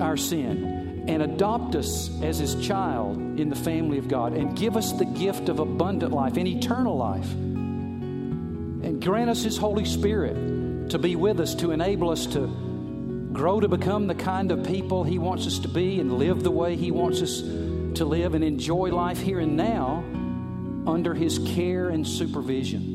our 0.00 0.16
sin 0.16 1.04
and 1.08 1.22
adopt 1.22 1.74
us 1.74 2.10
as 2.22 2.38
his 2.38 2.54
child 2.66 3.16
in 3.38 3.48
the 3.48 3.56
family 3.56 3.98
of 3.98 4.08
God 4.08 4.34
and 4.34 4.56
give 4.56 4.76
us 4.76 4.92
the 4.92 5.04
gift 5.04 5.48
of 5.48 5.58
abundant 5.58 6.12
life 6.12 6.36
and 6.36 6.46
eternal 6.46 6.96
life. 6.96 7.30
And 7.32 9.02
grant 9.02 9.30
us 9.30 9.42
his 9.42 9.56
Holy 9.56 9.84
Spirit 9.84 10.90
to 10.90 10.98
be 10.98 11.16
with 11.16 11.40
us, 11.40 11.54
to 11.56 11.72
enable 11.72 12.10
us 12.10 12.26
to 12.26 12.46
grow 13.32 13.60
to 13.60 13.68
become 13.68 14.06
the 14.06 14.14
kind 14.14 14.52
of 14.52 14.64
people 14.64 15.04
he 15.04 15.18
wants 15.18 15.46
us 15.46 15.58
to 15.60 15.68
be 15.68 15.98
and 15.98 16.18
live 16.18 16.42
the 16.42 16.50
way 16.50 16.76
he 16.76 16.90
wants 16.90 17.22
us 17.22 17.40
to 17.40 18.04
live 18.04 18.34
and 18.34 18.44
enjoy 18.44 18.90
life 18.90 19.20
here 19.20 19.40
and 19.40 19.56
now 19.56 20.04
under 20.86 21.14
his 21.14 21.38
care 21.38 21.88
and 21.88 22.06
supervision. 22.06 22.91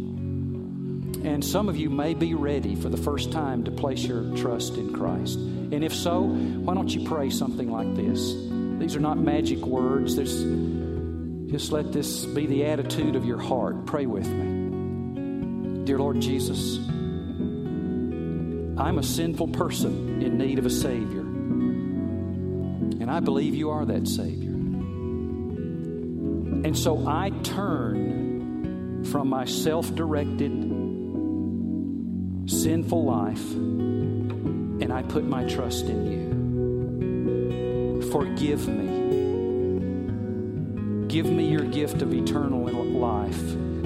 And 1.27 1.43
some 1.43 1.67
of 1.67 1.75
you 1.75 1.89
may 1.89 2.13
be 2.13 2.33
ready 2.33 2.73
for 2.73 2.87
the 2.87 2.95
first 2.95 3.33
time 3.33 3.65
to 3.65 3.71
place 3.71 4.01
your 4.01 4.23
trust 4.37 4.75
in 4.75 4.93
Christ. 4.93 5.37
And 5.37 5.83
if 5.83 5.93
so, 5.93 6.21
why 6.21 6.73
don't 6.73 6.87
you 6.87 7.03
pray 7.05 7.29
something 7.29 7.69
like 7.69 7.93
this? 7.95 8.33
These 8.79 8.95
are 8.95 9.01
not 9.01 9.17
magic 9.17 9.59
words. 9.59 10.15
There's, 10.15 10.41
just 11.51 11.73
let 11.73 11.91
this 11.91 12.23
be 12.25 12.45
the 12.45 12.63
attitude 12.67 13.17
of 13.17 13.25
your 13.25 13.39
heart. 13.39 13.85
Pray 13.85 14.05
with 14.05 14.25
me. 14.25 15.83
Dear 15.83 15.99
Lord 15.99 16.21
Jesus, 16.21 16.77
I'm 18.77 18.97
a 18.97 19.03
sinful 19.03 19.49
person 19.49 20.21
in 20.21 20.37
need 20.37 20.59
of 20.59 20.65
a 20.65 20.69
Savior. 20.69 21.19
And 23.01 23.11
I 23.11 23.19
believe 23.19 23.53
you 23.53 23.69
are 23.71 23.85
that 23.85 24.07
Savior. 24.07 24.51
And 26.63 26.77
so 26.77 27.05
I 27.05 27.31
turn 27.43 29.03
from 29.03 29.29
my 29.29 29.45
self 29.45 29.93
directed, 29.93 30.51
sinful 32.47 33.03
life 33.03 33.51
and 33.51 34.91
I 34.91 35.03
put 35.03 35.23
my 35.25 35.43
trust 35.45 35.85
in 35.85 36.11
you. 36.11 36.27
Forgive 38.11 38.67
me. 38.67 38.87
Give 41.07 41.25
me 41.25 41.49
your 41.49 41.63
gift 41.63 42.01
of 42.01 42.13
eternal 42.13 42.67
life. 42.97 43.39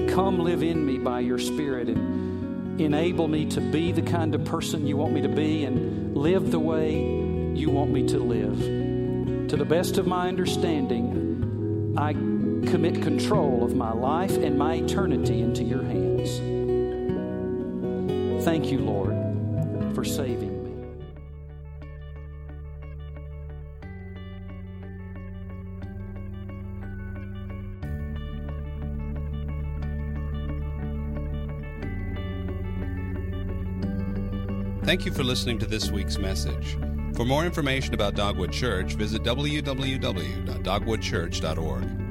Come 0.08 0.38
live 0.38 0.62
in 0.62 0.84
me 0.84 0.98
by 0.98 1.20
your 1.20 1.38
Spirit 1.38 1.88
and 1.88 2.80
enable 2.80 3.28
me 3.28 3.46
to 3.46 3.60
be 3.60 3.92
the 3.92 4.02
kind 4.02 4.34
of 4.34 4.44
person 4.44 4.86
you 4.86 4.96
want 4.96 5.12
me 5.12 5.22
to 5.22 5.28
be 5.28 5.64
and 5.64 6.16
live 6.16 6.50
the 6.50 6.58
way 6.58 6.96
you 7.54 7.70
want 7.70 7.90
me 7.90 8.06
to 8.08 8.18
live. 8.18 8.58
To 9.48 9.56
the 9.56 9.64
best 9.64 9.98
of 9.98 10.06
my 10.06 10.28
understanding, 10.28 11.94
I 11.96 12.12
commit 12.70 13.02
control 13.02 13.64
of 13.64 13.74
my 13.74 13.92
life 13.92 14.36
and 14.36 14.58
my 14.58 14.76
eternity 14.76 15.40
into 15.40 15.62
your 15.62 15.82
hands. 15.82 16.51
Thank 18.44 18.72
you, 18.72 18.78
Lord, 18.80 19.14
for 19.94 20.04
saving. 20.04 20.50
Me. 20.50 20.58
Thank 34.84 35.06
you 35.06 35.12
for 35.12 35.22
listening 35.22 35.60
to 35.60 35.66
this 35.66 35.92
week's 35.92 36.18
message. 36.18 36.76
For 37.14 37.24
more 37.24 37.44
information 37.44 37.94
about 37.94 38.16
Dogwood 38.16 38.50
Church, 38.52 38.94
visit 38.94 39.22
www.dogwoodchurch.org. 39.22 42.01